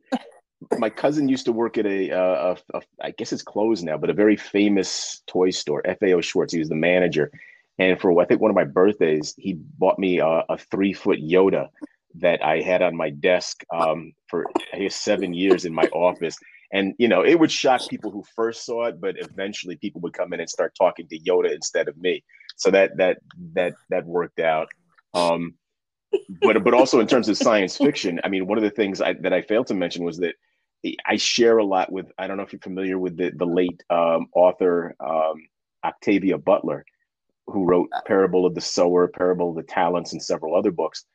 my 0.78 0.90
cousin 0.90 1.28
used 1.28 1.46
to 1.46 1.52
work 1.52 1.78
at 1.78 1.86
a, 1.86 2.12
uh, 2.12 2.56
a, 2.74 2.78
a 2.78 2.82
I 3.02 3.12
guess 3.12 3.34
it's 3.34 3.42
closed 3.42 3.84
now, 3.84 3.98
but 3.98 4.10
a 4.10 4.14
very 4.14 4.36
famous 4.36 5.22
toy 5.28 5.50
store, 5.50 5.84
FAO 6.00 6.22
Schwarz. 6.22 6.54
He 6.54 6.60
was 6.60 6.70
the 6.70 6.76
manager, 6.76 7.32
and 7.80 8.00
for 8.00 8.20
I 8.22 8.26
think 8.26 8.42
one 8.42 8.52
of 8.52 8.56
my 8.56 8.66
birthdays, 8.66 9.34
he 9.38 9.54
bought 9.54 9.98
me 9.98 10.20
a, 10.20 10.44
a 10.50 10.58
three 10.58 10.94
foot 10.94 11.20
Yoda 11.20 11.68
that 12.16 12.44
I 12.44 12.62
had 12.62 12.82
on 12.82 12.96
my 12.96 13.10
desk 13.10 13.64
um, 13.74 14.14
for 14.28 14.46
guess 14.78 14.96
seven 14.96 15.34
years 15.34 15.66
in 15.66 15.74
my 15.74 15.86
office. 15.94 16.38
And 16.72 16.94
you 17.00 17.08
know, 17.08 17.24
it 17.24 17.40
would 17.40 17.52
shock 17.52 17.88
people 17.90 18.12
who 18.12 18.24
first 18.36 18.66
saw 18.66 18.86
it, 18.86 19.02
but 19.02 19.16
eventually 19.18 19.76
people 19.78 20.02
would 20.02 20.14
come 20.14 20.34
in 20.34 20.40
and 20.40 20.50
start 20.50 20.74
talking 20.76 21.08
to 21.08 21.20
Yoda 21.20 21.54
instead 21.54 21.88
of 21.88 21.98
me. 21.98 22.24
So 22.58 22.70
that 22.72 22.98
that 22.98 23.18
that 23.54 23.74
that 23.90 24.06
worked 24.06 24.40
out. 24.40 24.68
Um, 25.14 25.56
but 26.42 26.64
but 26.64 26.76
also 26.76 27.00
in 27.00 27.08
terms 27.08 27.30
of 27.30 27.38
science 27.38 27.78
fiction, 27.78 28.20
I 28.24 28.30
mean, 28.30 28.46
one 28.46 28.58
of 28.60 28.64
the 28.64 28.70
things 28.70 29.02
I, 29.02 29.14
that 29.14 29.34
I 29.34 29.42
failed 29.42 29.68
to 29.68 29.74
mention 29.74 30.04
was 30.04 30.18
that 30.18 30.36
I 31.06 31.16
share 31.16 31.58
a 31.58 31.66
lot 31.66 31.92
with. 31.92 32.12
I 32.20 32.28
don't 32.28 32.38
know 32.38 32.44
if 32.44 32.54
you're 32.54 32.60
familiar 32.60 33.00
with 33.00 33.18
the 33.18 33.32
the 33.32 33.46
late 33.46 33.84
um, 33.90 34.28
author 34.36 34.96
um, 35.00 35.48
Octavia 35.84 36.38
Butler 36.38 36.86
who 37.48 37.66
wrote 37.66 37.90
Parable 38.06 38.46
of 38.46 38.56
the 38.56 38.62
Sower, 38.62 39.08
Parable 39.08 39.50
of 39.50 39.56
the 39.56 39.64
Talents, 39.64 40.14
and 40.14 40.22
several 40.22 40.56
other 40.56 40.72
books. 40.72 41.06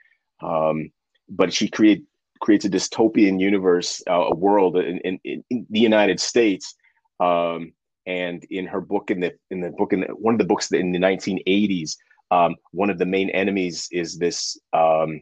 Um, 0.41 0.91
but 1.29 1.53
she 1.53 1.69
create, 1.69 2.05
creates 2.41 2.65
a 2.65 2.71
dystopian 2.71 3.41
universe, 3.41 4.03
uh, 4.09 4.27
a 4.31 4.35
world 4.35 4.77
in, 4.77 4.99
in, 4.99 5.21
in, 5.25 5.67
the 5.71 5.81
United 5.81 6.21
States. 6.21 6.75
Um, 7.21 7.73
and 8.07 8.45
in 8.51 8.67
her 8.67 8.81
book, 8.81 9.11
in 9.11 9.21
the 9.21 9.35
in 9.51 9.61
the 9.61 9.71
book, 9.71 9.93
in 9.93 10.01
the, 10.01 10.07
one 10.09 10.35
of 10.35 10.39
the 10.39 10.47
books 10.47 10.73
in 10.73 10.93
the 10.93 10.99
1980s, 10.99 11.97
um, 12.31 12.57
one 12.73 12.89
of 12.89 12.99
the 12.99 13.07
main 13.07 13.29
enemies 13.31 13.89
is 13.93 14.17
this 14.17 14.59
um, 14.73 15.21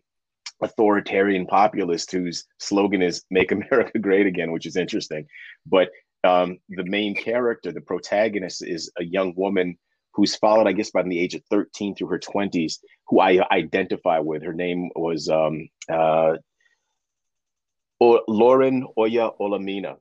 authoritarian 0.63 1.47
populist 1.47 2.13
whose 2.13 2.45
slogan 2.59 3.03
is 3.03 3.25
"Make 3.31 3.51
America 3.51 3.99
Great 4.01 4.27
Again," 4.27 4.53
which 4.53 4.67
is 4.67 4.77
interesting. 4.77 5.27
But 5.67 5.91
um, 6.23 6.59
the 6.69 6.85
main 6.85 7.15
character, 7.15 7.73
the 7.73 7.81
protagonist, 7.81 8.65
is 8.65 8.91
a 8.99 9.05
young 9.05 9.35
woman 9.37 9.77
who's 10.17 10.35
followed, 10.35 10.67
I 10.67 10.73
guess, 10.73 10.91
by 10.91 11.03
the 11.03 11.21
age 11.21 11.35
of 11.35 11.45
13 11.51 11.95
through 11.95 12.09
her 12.09 12.19
20s, 12.19 12.79
who 13.09 13.21
I 13.21 13.47
identify 13.53 14.19
with. 14.19 14.43
Her 14.43 14.55
name 14.55 14.91
was 14.97 15.29
um, 15.29 15.69
uh, 15.91 16.37
o- 18.01 18.25
Lauren 18.27 18.87
Oya 18.99 19.31
Olamina. 19.39 19.99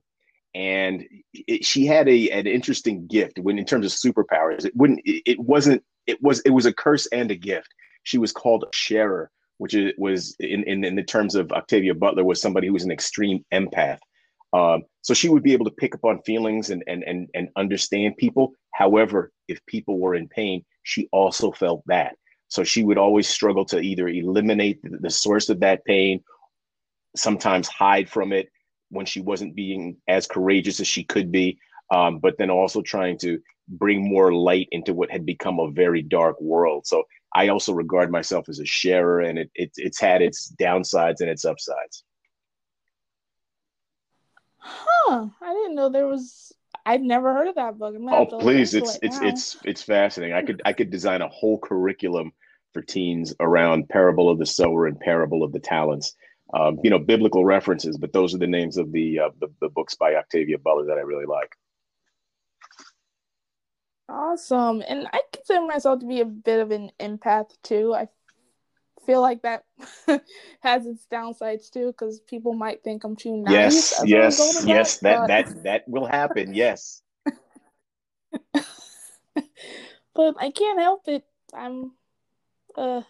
And 0.54 1.04
it, 1.34 1.66
she 1.66 1.84
had 1.84 2.08
a 2.08 2.30
an 2.30 2.46
interesting 2.46 3.06
gift 3.06 3.38
when, 3.38 3.58
in 3.58 3.66
terms 3.66 3.84
of 3.84 3.92
superpowers, 3.92 4.64
it 4.64 4.74
wouldn't, 4.74 5.00
it, 5.04 5.22
it 5.26 5.38
wasn't, 5.38 5.84
it 6.06 6.22
was, 6.22 6.40
it 6.40 6.50
was 6.50 6.64
a 6.64 6.72
curse 6.72 7.06
and 7.08 7.30
a 7.30 7.34
gift. 7.36 7.68
She 8.04 8.16
was 8.16 8.32
called 8.32 8.64
a 8.64 8.74
sharer, 8.74 9.30
which 9.58 9.76
was 9.98 10.34
in, 10.40 10.64
in, 10.64 10.82
in 10.82 10.96
the 10.96 11.02
terms 11.02 11.34
of 11.34 11.52
Octavia 11.52 11.94
Butler, 11.94 12.24
was 12.24 12.40
somebody 12.40 12.68
who 12.68 12.72
was 12.72 12.84
an 12.84 12.90
extreme 12.90 13.44
empath. 13.52 13.98
Um, 14.52 14.82
so 15.02 15.14
she 15.14 15.28
would 15.28 15.42
be 15.42 15.52
able 15.52 15.64
to 15.66 15.70
pick 15.70 15.94
up 15.94 16.04
on 16.04 16.22
feelings 16.22 16.70
and, 16.70 16.82
and, 16.86 17.02
and, 17.04 17.28
and 17.34 17.48
understand 17.56 18.16
people. 18.16 18.52
However, 18.74 19.32
if 19.48 19.64
people 19.66 19.98
were 19.98 20.14
in 20.14 20.28
pain, 20.28 20.64
she 20.82 21.08
also 21.12 21.52
felt 21.52 21.82
that. 21.86 22.16
So 22.48 22.64
she 22.64 22.84
would 22.84 22.98
always 22.98 23.28
struggle 23.28 23.64
to 23.66 23.80
either 23.80 24.08
eliminate 24.08 24.80
the, 24.82 24.98
the 25.00 25.10
source 25.10 25.48
of 25.48 25.60
that 25.60 25.84
pain, 25.84 26.22
sometimes 27.16 27.68
hide 27.68 28.08
from 28.08 28.32
it 28.32 28.48
when 28.90 29.06
she 29.06 29.20
wasn't 29.20 29.56
being 29.56 29.96
as 30.08 30.26
courageous 30.26 30.80
as 30.80 30.86
she 30.86 31.02
could 31.02 31.32
be, 31.32 31.58
um, 31.90 32.18
but 32.18 32.38
then 32.38 32.50
also 32.50 32.82
trying 32.82 33.18
to 33.18 33.40
bring 33.68 34.08
more 34.08 34.32
light 34.32 34.68
into 34.70 34.94
what 34.94 35.10
had 35.10 35.26
become 35.26 35.58
a 35.58 35.70
very 35.70 36.02
dark 36.02 36.40
world. 36.40 36.86
So 36.86 37.02
I 37.34 37.48
also 37.48 37.72
regard 37.72 38.10
myself 38.10 38.48
as 38.48 38.60
a 38.60 38.64
sharer, 38.64 39.20
and 39.20 39.38
it, 39.38 39.50
it 39.54 39.70
it's 39.76 40.00
had 40.00 40.22
its 40.22 40.52
downsides 40.60 41.20
and 41.20 41.28
its 41.28 41.44
upsides. 41.44 42.04
Huh. 44.66 45.28
I 45.40 45.52
didn't 45.52 45.76
know 45.76 45.88
there 45.88 46.06
was 46.06 46.52
I've 46.84 47.02
never 47.02 47.32
heard 47.32 47.48
of 47.48 47.54
that 47.56 47.78
book. 47.78 47.94
oh, 48.10 48.26
please, 48.38 48.74
it's 48.74 48.96
it 48.96 49.00
it's 49.02 49.18
it's 49.20 49.56
it's 49.64 49.82
fascinating. 49.82 50.36
I 50.36 50.42
could 50.42 50.62
I 50.64 50.72
could 50.72 50.90
design 50.90 51.22
a 51.22 51.28
whole 51.28 51.58
curriculum 51.58 52.32
for 52.72 52.82
teens 52.82 53.34
around 53.40 53.88
Parable 53.88 54.28
of 54.28 54.38
the 54.38 54.46
Sower 54.46 54.86
and 54.86 54.98
Parable 54.98 55.42
of 55.42 55.52
the 55.52 55.60
Talents. 55.60 56.14
Um, 56.54 56.78
you 56.84 56.90
know, 56.90 56.98
biblical 56.98 57.44
references, 57.44 57.98
but 57.98 58.12
those 58.12 58.34
are 58.34 58.38
the 58.38 58.46
names 58.46 58.76
of 58.76 58.92
the, 58.92 59.18
uh, 59.18 59.30
the 59.40 59.48
the 59.60 59.68
books 59.68 59.96
by 59.96 60.14
Octavia 60.14 60.58
Butler 60.58 60.86
that 60.86 60.98
I 60.98 61.00
really 61.00 61.26
like. 61.26 61.56
Awesome. 64.08 64.82
And 64.86 65.08
I 65.12 65.20
consider 65.32 65.66
myself 65.66 66.00
to 66.00 66.06
be 66.06 66.20
a 66.20 66.24
bit 66.24 66.60
of 66.60 66.70
an 66.70 66.92
empath 67.00 67.50
too. 67.64 67.94
I 67.94 68.08
feel 69.06 69.22
like 69.22 69.42
that 69.42 69.64
has 70.60 70.86
its 70.86 71.06
downsides 71.10 71.70
too 71.70 71.86
because 71.86 72.20
people 72.20 72.52
might 72.52 72.82
think 72.82 73.04
I'm 73.04 73.16
too 73.16 73.36
nice. 73.36 73.52
Yes, 73.52 74.02
yes, 74.04 74.64
yes. 74.66 74.98
That, 74.98 75.28
that 75.28 75.46
that 75.46 75.62
that 75.62 75.88
will 75.88 76.06
happen. 76.06 76.52
Yes. 76.52 77.02
but 80.14 80.34
I 80.38 80.50
can't 80.50 80.80
help 80.80 81.08
it. 81.08 81.24
I'm 81.54 81.92
a 82.76 83.04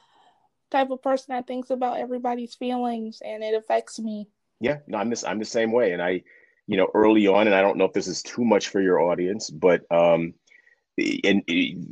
type 0.71 0.91
of 0.91 1.03
person 1.03 1.35
that 1.35 1.47
thinks 1.47 1.71
about 1.71 1.99
everybody's 1.99 2.55
feelings 2.55 3.23
and 3.25 3.43
it 3.43 3.55
affects 3.55 3.99
me. 3.99 4.29
Yeah, 4.61 4.79
no, 4.87 4.99
I'm 4.99 5.11
this 5.11 5.25
I'm 5.25 5.39
the 5.39 5.45
same 5.45 5.73
way. 5.73 5.93
And 5.93 6.03
I, 6.03 6.23
you 6.67 6.77
know, 6.77 6.89
early 6.95 7.27
on, 7.27 7.47
and 7.47 7.55
I 7.55 7.63
don't 7.63 7.79
know 7.79 7.85
if 7.85 7.93
this 7.93 8.09
is 8.09 8.23
too 8.23 8.45
much 8.45 8.69
for 8.69 8.81
your 8.81 9.01
audience, 9.01 9.51
but 9.51 9.91
um 9.91 10.35
and 11.25 11.43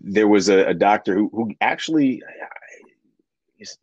there 0.03 0.29
was 0.29 0.49
a, 0.49 0.67
a 0.67 0.75
doctor 0.75 1.15
who 1.15 1.31
who 1.33 1.55
actually 1.61 2.23
is 3.59 3.79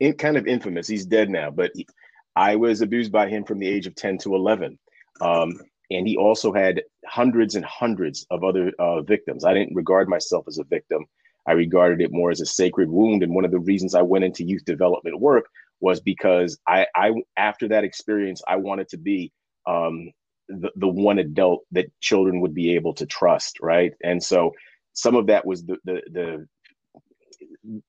kind 0.18 0.36
of 0.36 0.46
infamous. 0.46 0.88
He's 0.88 1.06
dead 1.06 1.30
now, 1.30 1.50
but 1.50 1.70
he, 1.74 1.86
I 2.34 2.56
was 2.56 2.80
abused 2.80 3.12
by 3.12 3.28
him 3.28 3.44
from 3.44 3.58
the 3.58 3.68
age 3.68 3.86
of 3.86 3.94
10 3.94 4.18
to 4.18 4.34
11. 4.34 4.78
Um, 5.20 5.60
and 5.90 6.08
he 6.08 6.16
also 6.16 6.52
had 6.52 6.82
hundreds 7.06 7.54
and 7.54 7.64
hundreds 7.64 8.26
of 8.30 8.44
other 8.44 8.72
uh, 8.78 9.02
victims. 9.02 9.44
I 9.44 9.54
didn't 9.54 9.74
regard 9.74 10.08
myself 10.08 10.46
as 10.48 10.58
a 10.58 10.64
victim. 10.64 11.04
I 11.46 11.52
regarded 11.52 12.00
it 12.00 12.12
more 12.12 12.30
as 12.30 12.40
a 12.40 12.46
sacred 12.46 12.88
wound. 12.88 13.22
And 13.22 13.34
one 13.34 13.44
of 13.44 13.50
the 13.50 13.58
reasons 13.58 13.94
I 13.94 14.02
went 14.02 14.24
into 14.24 14.44
youth 14.44 14.64
development 14.64 15.20
work 15.20 15.46
was 15.80 16.00
because 16.00 16.58
I, 16.66 16.86
I 16.94 17.12
after 17.36 17.68
that 17.68 17.84
experience, 17.84 18.42
I 18.46 18.56
wanted 18.56 18.88
to 18.90 18.96
be 18.96 19.32
um, 19.66 20.10
the, 20.48 20.70
the 20.76 20.88
one 20.88 21.18
adult 21.18 21.64
that 21.72 21.90
children 22.00 22.40
would 22.40 22.54
be 22.54 22.74
able 22.76 22.94
to 22.94 23.06
trust, 23.06 23.58
right? 23.60 23.92
And 24.02 24.22
so 24.22 24.52
some 24.92 25.16
of 25.16 25.26
that 25.26 25.44
was 25.44 25.64
the 25.64 25.76
the 25.84 26.02
the, 26.10 26.48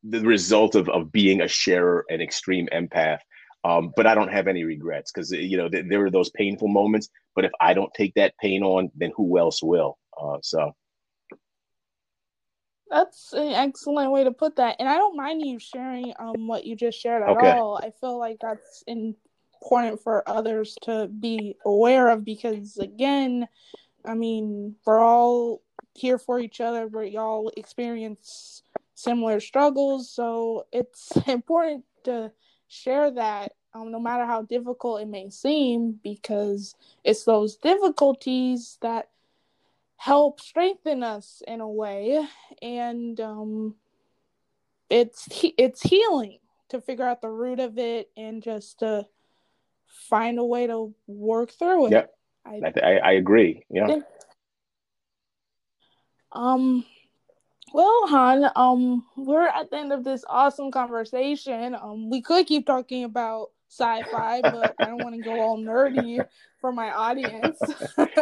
the 0.04 0.22
result 0.22 0.76
of 0.76 0.90
of 0.90 1.12
being 1.12 1.42
a 1.42 1.48
sharer, 1.48 2.06
and 2.10 2.22
extreme 2.22 2.68
empath. 2.74 3.20
Um, 3.66 3.94
but 3.96 4.06
I 4.06 4.14
don't 4.14 4.32
have 4.32 4.48
any 4.48 4.64
regrets 4.64 5.12
because 5.12 5.32
you 5.32 5.58
know 5.58 5.70
th- 5.70 5.86
there 5.88 6.04
are 6.06 6.12
those 6.12 6.30
painful 6.32 6.68
moments. 6.68 7.10
But 7.36 7.46
if 7.46 7.52
I 7.60 7.74
don't 7.74 7.94
take 7.94 8.14
that 8.16 8.38
pain 8.40 8.64
on, 8.64 8.92
then 8.96 9.12
who 9.16 9.38
else 9.38 9.64
will? 9.64 9.98
Uh, 10.20 10.38
so 10.42 10.74
that's 12.90 13.34
an 13.34 13.54
excellent 13.54 14.12
way 14.12 14.24
to 14.24 14.32
put 14.32 14.58
that, 14.58 14.76
and 14.80 14.90
I 14.90 14.98
don't 14.98 15.16
mind 15.16 15.46
you 15.46 15.60
sharing 15.60 16.14
um 16.20 16.48
what 16.48 16.66
you 16.66 16.76
just 16.76 17.00
shared 17.00 17.24
at 17.24 17.30
okay. 17.30 17.52
all. 17.52 17.78
I 17.78 17.92
feel 18.02 18.20
like 18.20 18.38
that's 18.42 18.84
important 19.64 20.02
for 20.02 20.28
others 20.28 20.76
to 20.84 21.08
be 21.08 21.56
aware 21.66 22.10
of 22.10 22.26
because 22.26 22.78
again 22.78 23.48
i 24.06 24.14
mean 24.14 24.76
we're 24.86 25.00
all 25.00 25.62
here 25.94 26.18
for 26.18 26.40
each 26.40 26.60
other 26.60 26.88
we 26.88 27.10
y'all 27.10 27.52
experience 27.56 28.64
similar 29.04 29.40
struggles 29.40 30.10
so 30.10 30.66
it's 30.72 31.12
important 31.28 31.84
to 32.04 32.32
share 32.68 33.12
that 33.12 33.54
um, 33.74 33.92
no 33.92 34.00
matter 34.00 34.26
how 34.26 34.44
difficult 34.44 35.02
it 35.02 35.08
may 35.08 35.30
seem 35.30 36.00
because 36.04 36.76
it's 37.04 37.24
those 37.24 37.56
difficulties 37.58 38.78
that 38.82 39.10
help 39.98 40.40
strengthen 40.40 41.04
us 41.04 41.42
in 41.48 41.62
a 41.62 41.70
way 41.70 42.26
and 42.62 43.20
um, 43.20 43.76
it's 44.90 45.28
it's 45.58 45.82
healing 45.82 46.40
to 46.70 46.82
figure 46.82 47.06
out 47.06 47.22
the 47.22 47.30
root 47.30 47.60
of 47.60 47.78
it 47.78 48.10
and 48.18 48.44
just 48.44 48.80
to 48.80 49.06
find 49.88 50.40
a 50.40 50.44
way 50.44 50.68
to 50.68 50.94
work 51.08 51.52
through 51.52 51.88
it. 51.88 51.92
Yeah, 51.92 52.06
I, 52.46 52.62
I, 52.84 52.98
I 52.98 53.12
agree. 53.14 53.64
Yeah. 53.70 53.88
yeah. 53.88 54.00
Um. 56.32 56.86
Well, 57.74 58.08
Han, 58.08 58.52
um, 58.56 59.06
we're 59.18 59.48
at 59.48 59.72
the 59.72 59.78
end 59.78 59.94
of 59.94 60.04
this 60.04 60.24
awesome 60.30 60.72
conversation. 60.72 61.76
Um, 61.76 62.10
we 62.10 62.22
could 62.22 62.46
keep 62.48 62.68
talking 62.68 63.04
about 63.04 63.50
sci-fi, 63.70 64.44
but 64.44 64.76
I 64.80 64.90
don't 64.90 65.02
want 65.02 65.16
to 65.16 65.22
go 65.22 65.40
all 65.42 65.58
nerdy 65.58 66.24
for 66.62 66.72
my 66.72 66.92
audience. 66.92 67.60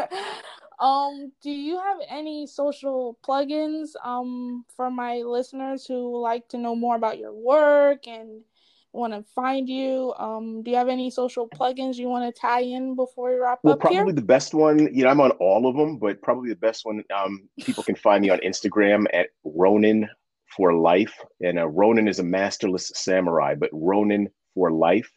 um, 0.79 1.33
do 1.41 1.51
you 1.51 1.79
have 1.79 1.97
any 2.09 2.47
social 2.47 3.17
plugins 3.27 3.89
um 4.05 4.65
for 4.75 4.89
my 4.89 5.17
listeners 5.17 5.85
who 5.85 6.19
like 6.21 6.47
to 6.49 6.57
know 6.57 6.75
more 6.75 6.95
about 6.95 7.19
your 7.19 7.33
work 7.33 8.07
and 8.07 8.43
want 8.93 9.13
to 9.13 9.23
find 9.33 9.69
you, 9.69 10.13
um, 10.17 10.63
do 10.63 10.71
you 10.71 10.77
have 10.77 10.89
any 10.89 11.09
social 11.09 11.47
plugins 11.47 11.95
you 11.95 12.07
want 12.07 12.33
to 12.33 12.39
tie 12.39 12.61
in 12.61 12.95
before 12.95 13.31
we 13.31 13.39
wrap 13.39 13.59
well, 13.63 13.73
up? 13.73 13.79
Well, 13.79 13.91
probably 13.91 14.11
here? 14.11 14.13
the 14.13 14.21
best 14.21 14.53
one, 14.53 14.93
you 14.93 15.03
know, 15.03 15.09
I'm 15.09 15.21
on 15.21 15.31
all 15.31 15.67
of 15.67 15.75
them, 15.75 15.97
but 15.97 16.21
probably 16.21 16.49
the 16.49 16.55
best 16.55 16.85
one, 16.85 17.03
um, 17.15 17.47
people 17.59 17.83
can 17.83 17.95
find 17.95 18.21
me 18.21 18.29
on 18.29 18.39
Instagram 18.39 19.05
at 19.13 19.27
Ronin 19.43 20.09
for 20.55 20.73
life. 20.73 21.17
And 21.39 21.59
uh, 21.59 21.67
Ronin 21.67 22.07
is 22.07 22.19
a 22.19 22.23
masterless 22.23 22.91
samurai, 22.93 23.55
but 23.55 23.69
Ronin 23.71 24.29
for 24.53 24.71
life. 24.71 25.09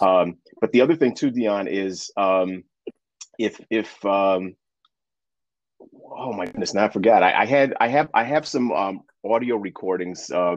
Um, 0.00 0.38
but 0.60 0.72
the 0.72 0.80
other 0.80 0.96
thing 0.96 1.14
too, 1.14 1.30
Dion, 1.30 1.68
is 1.68 2.10
um, 2.16 2.64
if 3.38 3.60
if 3.70 4.04
um, 4.04 4.54
oh 6.10 6.32
my 6.32 6.46
goodness, 6.46 6.74
now 6.74 6.86
I 6.86 6.88
forgot. 6.88 7.22
I, 7.22 7.42
I 7.42 7.46
had 7.46 7.74
I 7.80 7.88
have 7.88 8.08
I 8.14 8.24
have 8.24 8.46
some 8.46 8.72
um, 8.72 9.00
audio 9.24 9.56
recordings. 9.56 10.30
Uh, 10.30 10.56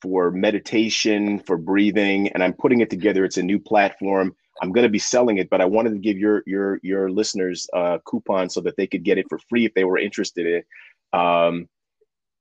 for 0.00 0.30
meditation, 0.30 1.38
for 1.40 1.56
breathing, 1.56 2.28
and 2.28 2.42
I'm 2.42 2.52
putting 2.52 2.80
it 2.80 2.90
together. 2.90 3.24
It's 3.24 3.38
a 3.38 3.42
new 3.42 3.58
platform. 3.58 4.34
I'm 4.62 4.72
going 4.72 4.84
to 4.84 4.90
be 4.90 4.98
selling 4.98 5.38
it, 5.38 5.48
but 5.50 5.60
I 5.60 5.64
wanted 5.64 5.90
to 5.90 5.98
give 5.98 6.18
your 6.18 6.42
your 6.46 6.80
your 6.82 7.10
listeners 7.10 7.68
a 7.72 8.00
coupon 8.04 8.50
so 8.50 8.60
that 8.62 8.76
they 8.76 8.86
could 8.86 9.04
get 9.04 9.18
it 9.18 9.26
for 9.28 9.38
free 9.38 9.64
if 9.64 9.74
they 9.74 9.84
were 9.84 9.98
interested 9.98 10.46
in 10.46 10.54
it. 10.54 11.18
Um, 11.18 11.68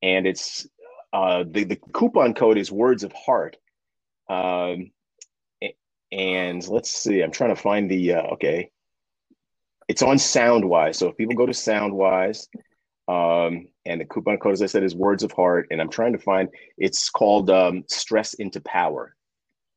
and 0.02 0.28
it's 0.28 0.68
uh, 1.14 1.44
the 1.48 1.64
the 1.64 1.80
coupon 1.94 2.34
code 2.34 2.58
is 2.58 2.72
Words 2.72 3.04
of 3.04 3.14
Heart. 3.14 3.58
Um, 4.30 4.92
and 6.12 6.68
let's 6.68 6.90
see, 6.90 7.22
I'm 7.22 7.32
trying 7.32 7.56
to 7.56 7.62
find 7.62 7.90
the 7.90 8.14
uh, 8.16 8.22
okay. 8.34 8.70
It's 9.88 10.04
on 10.04 10.18
Soundwise, 10.18 10.96
so 10.96 11.08
if 11.08 11.18
people 11.18 11.36
go 11.36 11.48
to 11.48 11.52
Soundwise 11.52 12.48
um, 13.10 13.68
and 13.86 14.00
the 14.00 14.06
coupon 14.06 14.38
code, 14.38 14.54
as 14.54 14.62
I 14.62 14.68
said, 14.68 14.84
is 14.84 14.96
Words 14.96 15.24
of 15.24 15.32
Heart. 15.32 15.68
And 15.72 15.82
I'm 15.82 15.90
trying 15.90 16.14
to 16.14 16.20
find. 16.20 16.48
It's 16.78 17.10
called 17.10 17.50
um, 17.50 17.84
Stress 17.88 18.36
into 18.36 18.62
Power. 18.62 19.16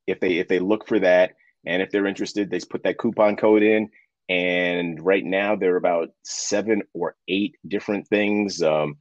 If 0.07 0.21
they 0.21 0.35
if 0.37 0.49
they 0.49 0.59
look 0.59 0.87
for 0.87 1.01
that, 1.01 1.33
and 1.64 1.81
if 1.81 1.90
they're 1.90 2.07
interested, 2.07 2.51
they 2.51 2.61
put 2.61 2.83
that 2.83 2.99
coupon 2.99 3.37
code 3.37 3.62
in. 3.62 3.88
And 4.29 5.05
right 5.05 5.25
now, 5.25 5.57
there 5.57 5.75
are 5.75 5.79
about 5.79 6.11
seven 6.25 6.83
or 6.92 7.16
eight 7.27 7.57
different 7.66 8.07
things. 8.07 8.62
Um, 8.62 8.97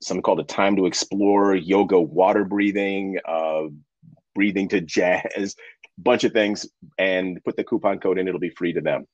something 0.00 0.22
called 0.22 0.40
a 0.40 0.44
time 0.44 0.76
to 0.76 0.86
explore, 0.86 1.54
yoga, 1.54 2.00
water 2.00 2.44
breathing, 2.44 3.18
uh, 3.24 3.64
breathing 4.34 4.68
to 4.70 4.80
jazz, 4.80 5.54
bunch 5.98 6.24
of 6.24 6.32
things. 6.32 6.66
And 6.98 7.38
put 7.44 7.56
the 7.56 7.64
coupon 7.64 8.00
code 8.00 8.18
in; 8.18 8.26
it'll 8.26 8.40
be 8.40 8.50
free 8.50 8.72
to 8.72 8.80
them. 8.80 9.06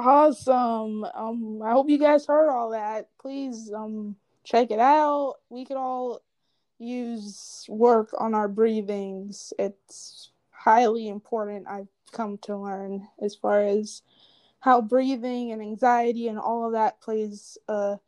Awesome. 0.00 1.04
Um, 1.12 1.60
I 1.60 1.72
hope 1.72 1.90
you 1.90 1.98
guys 1.98 2.24
heard 2.24 2.50
all 2.50 2.70
that. 2.70 3.08
Please 3.20 3.72
um 3.74 4.14
check 4.44 4.70
it 4.70 4.78
out. 4.78 5.38
We 5.50 5.64
could 5.64 5.76
all 5.76 6.22
use 6.78 7.66
work 7.68 8.10
on 8.16 8.32
our 8.32 8.46
breathings. 8.46 9.52
It's 9.58 10.30
highly 10.52 11.08
important. 11.08 11.66
I've 11.68 11.88
come 12.12 12.38
to 12.42 12.56
learn 12.56 13.08
as 13.20 13.34
far 13.34 13.60
as 13.62 14.02
how 14.60 14.82
breathing 14.82 15.50
and 15.50 15.60
anxiety 15.60 16.28
and 16.28 16.38
all 16.38 16.64
of 16.64 16.74
that 16.74 17.00
plays 17.00 17.58
a 17.66 17.98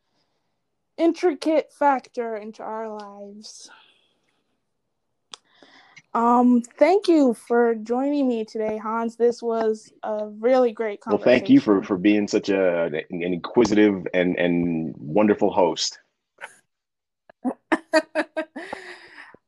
intricate 0.96 1.72
factor 1.72 2.36
into 2.36 2.62
our 2.62 2.88
lives. 2.88 3.68
Um, 6.12 6.62
thank 6.76 7.06
you 7.06 7.34
for 7.34 7.76
joining 7.76 8.26
me 8.26 8.44
today, 8.44 8.76
Hans. 8.78 9.16
This 9.16 9.42
was 9.42 9.92
a 10.02 10.28
really 10.28 10.72
great 10.72 11.00
conversation. 11.00 11.30
Well, 11.30 11.38
thank 11.38 11.50
you 11.50 11.60
for 11.60 11.82
for 11.82 11.96
being 11.96 12.26
such 12.26 12.48
a 12.48 12.86
an 12.86 13.22
inquisitive 13.22 14.06
and 14.12 14.36
and 14.38 14.94
wonderful 14.96 15.52
host. 15.52 16.00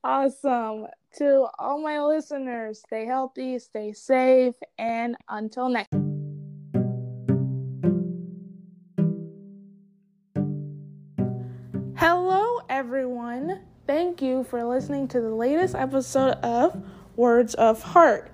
awesome. 0.05 0.87
To 1.16 1.48
all 1.59 1.83
my 1.83 2.01
listeners, 2.01 2.81
stay 2.81 3.05
healthy, 3.07 3.59
stay 3.59 3.92
safe, 3.92 4.55
and 4.79 5.16
until 5.29 5.68
next. 5.68 6.01
Thank 13.94 14.22
you 14.22 14.44
for 14.44 14.64
listening 14.64 15.07
to 15.09 15.20
the 15.20 15.35
latest 15.35 15.74
episode 15.74 16.38
of 16.42 16.83
Words 17.14 17.52
of 17.52 17.83
Heart. 17.83 18.31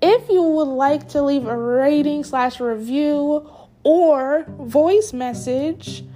If 0.00 0.30
you 0.30 0.40
would 0.40 0.62
like 0.62 1.10
to 1.10 1.20
leave 1.20 1.46
a 1.46 1.54
rating 1.54 2.24
slash 2.24 2.58
review 2.58 3.46
or 3.84 4.46
voice 4.48 5.12
message 5.12 6.06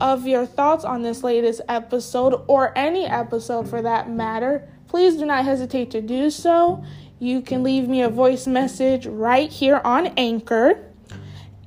of 0.00 0.26
your 0.26 0.46
thoughts 0.46 0.84
on 0.84 1.02
this 1.02 1.22
latest 1.22 1.60
episode 1.68 2.42
or 2.48 2.76
any 2.76 3.06
episode 3.06 3.70
for 3.70 3.80
that 3.82 4.10
matter, 4.10 4.68
please 4.88 5.14
do 5.14 5.24
not 5.24 5.44
hesitate 5.44 5.92
to 5.92 6.02
do 6.02 6.28
so. 6.28 6.82
You 7.20 7.40
can 7.40 7.62
leave 7.62 7.88
me 7.88 8.02
a 8.02 8.08
voice 8.08 8.48
message 8.48 9.06
right 9.06 9.48
here 9.48 9.80
on 9.84 10.08
Anchor. 10.16 10.90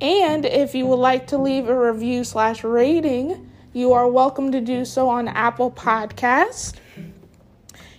And 0.01 0.45
if 0.45 0.75
you 0.75 0.85
would 0.87 0.99
like 0.99 1.27
to 1.27 1.37
leave 1.37 1.69
a 1.69 1.79
review 1.93 2.25
slash 2.25 2.61
rating, 2.65 3.49
you 3.75 3.91
are 3.91 4.07
welcome 4.07 4.53
to 4.53 4.61
do 4.61 4.85
so 4.85 5.09
on 5.09 5.27
Apple 5.27 5.69
Podcasts. 5.69 6.75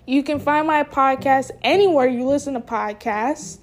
You 0.07 0.23
can 0.23 0.41
find 0.41 0.67
my 0.67 0.85
podcast 0.85 1.51
anywhere 1.61 2.07
you 2.07 2.25
listen 2.25 2.55
to 2.55 2.61
podcasts. 2.61 3.59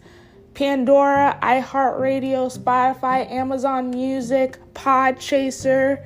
Pandora, 0.54 1.40
iHeartRadio, 1.42 2.56
Spotify, 2.56 3.28
Amazon 3.32 3.90
Music, 3.90 4.60
Podchaser, 4.76 6.06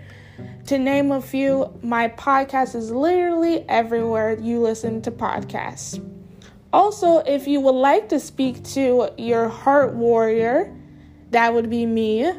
to 0.68 0.78
name 0.78 1.12
a 1.12 1.22
few. 1.22 1.78
My 1.84 2.08
podcast 2.08 2.74
is 2.74 2.90
literally 2.90 3.66
everywhere 3.68 4.40
you 4.40 4.62
listen 4.62 5.02
to 5.02 5.12
podcasts. 5.12 6.02
Also, 6.72 7.18
if 7.18 7.50
you 7.50 7.60
would 7.60 7.72
like 7.72 8.08
to 8.08 8.22
speak 8.22 8.64
to 8.64 9.10
your 9.18 9.50
heart 9.50 9.94
warrior, 9.94 10.74
that 11.32 11.54
would 11.54 11.70
be 11.70 11.86
me, 11.86 12.32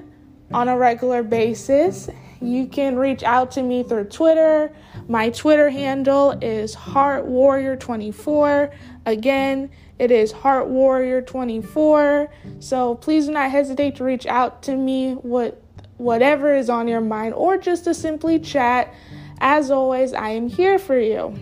on 0.55 0.69
a 0.69 0.79
regular 0.79 1.23
basis, 1.23 2.09
you 2.41 2.67
can 2.67 2.97
reach 2.97 3.23
out 3.23 3.51
to 3.53 3.63
me 3.63 3.83
through 3.83 4.05
Twitter. 4.05 4.75
My 5.09 5.31
Twitter 5.31 5.71
handle 5.71 6.33
is 6.43 6.75
Heart 6.75 7.27
Warrior 7.27 7.77
24. 7.77 8.73
Again, 9.07 9.71
it 9.99 10.11
is 10.11 10.31
Heart 10.33 10.69
Warrior 10.69 11.23
24. 11.23 12.31
So 12.61 12.95
please 12.97 13.27
do 13.27 13.33
not 13.33 13.51
hesitate 13.51 13.97
to 13.97 14.05
reach 14.05 14.27
out 14.27 14.63
to 14.65 14.77
me 14.77 15.15
with 15.15 15.55
whatever 15.97 16.55
is 16.55 16.71
on 16.71 16.87
your 16.87 17.01
mind 17.01 17.35
or 17.35 17.57
just 17.59 17.85
to 17.85 17.95
simply 17.95 18.39
chat. 18.39 18.95
As 19.41 19.71
always, 19.71 20.13
I 20.13 20.31
am 20.31 20.49
here 20.49 20.79
for 20.79 20.99
you. 20.99 21.37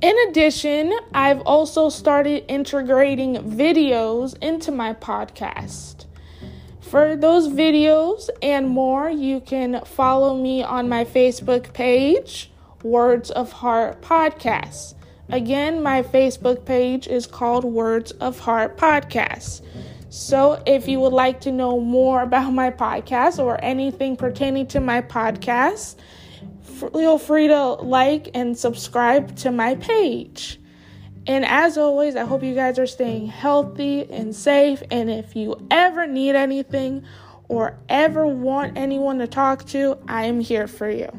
In 0.00 0.16
addition, 0.28 0.96
I've 1.12 1.40
also 1.40 1.88
started 1.88 2.44
integrating 2.48 3.34
videos 3.34 4.36
into 4.40 4.70
my 4.70 4.94
podcast. 4.94 5.97
For 6.90 7.16
those 7.16 7.48
videos 7.48 8.30
and 8.40 8.66
more, 8.66 9.10
you 9.10 9.40
can 9.40 9.84
follow 9.84 10.34
me 10.34 10.62
on 10.62 10.88
my 10.88 11.04
Facebook 11.04 11.74
page, 11.74 12.50
Words 12.82 13.30
of 13.30 13.52
Heart 13.52 14.00
Podcast. 14.00 14.94
Again, 15.28 15.82
my 15.82 16.02
Facebook 16.02 16.64
page 16.64 17.06
is 17.06 17.26
called 17.26 17.64
Words 17.64 18.12
of 18.12 18.38
Heart 18.38 18.78
Podcast. 18.78 19.60
So, 20.08 20.62
if 20.64 20.88
you 20.88 20.98
would 21.00 21.12
like 21.12 21.42
to 21.42 21.52
know 21.52 21.78
more 21.78 22.22
about 22.22 22.54
my 22.54 22.70
podcast 22.70 23.38
or 23.38 23.62
anything 23.62 24.16
pertaining 24.16 24.66
to 24.68 24.80
my 24.80 25.02
podcast, 25.02 25.96
feel 26.62 27.18
free 27.18 27.48
to 27.48 27.72
like 27.74 28.30
and 28.32 28.56
subscribe 28.56 29.36
to 29.36 29.52
my 29.52 29.74
page. 29.74 30.58
And 31.28 31.44
as 31.44 31.76
always, 31.76 32.16
I 32.16 32.24
hope 32.24 32.42
you 32.42 32.54
guys 32.54 32.78
are 32.78 32.86
staying 32.86 33.26
healthy 33.26 34.10
and 34.10 34.34
safe. 34.34 34.82
And 34.90 35.10
if 35.10 35.36
you 35.36 35.64
ever 35.70 36.06
need 36.06 36.34
anything 36.34 37.04
or 37.48 37.78
ever 37.90 38.26
want 38.26 38.78
anyone 38.78 39.18
to 39.18 39.26
talk 39.26 39.66
to, 39.66 39.98
I 40.08 40.24
am 40.24 40.40
here 40.40 40.66
for 40.66 40.88
you. 40.88 41.10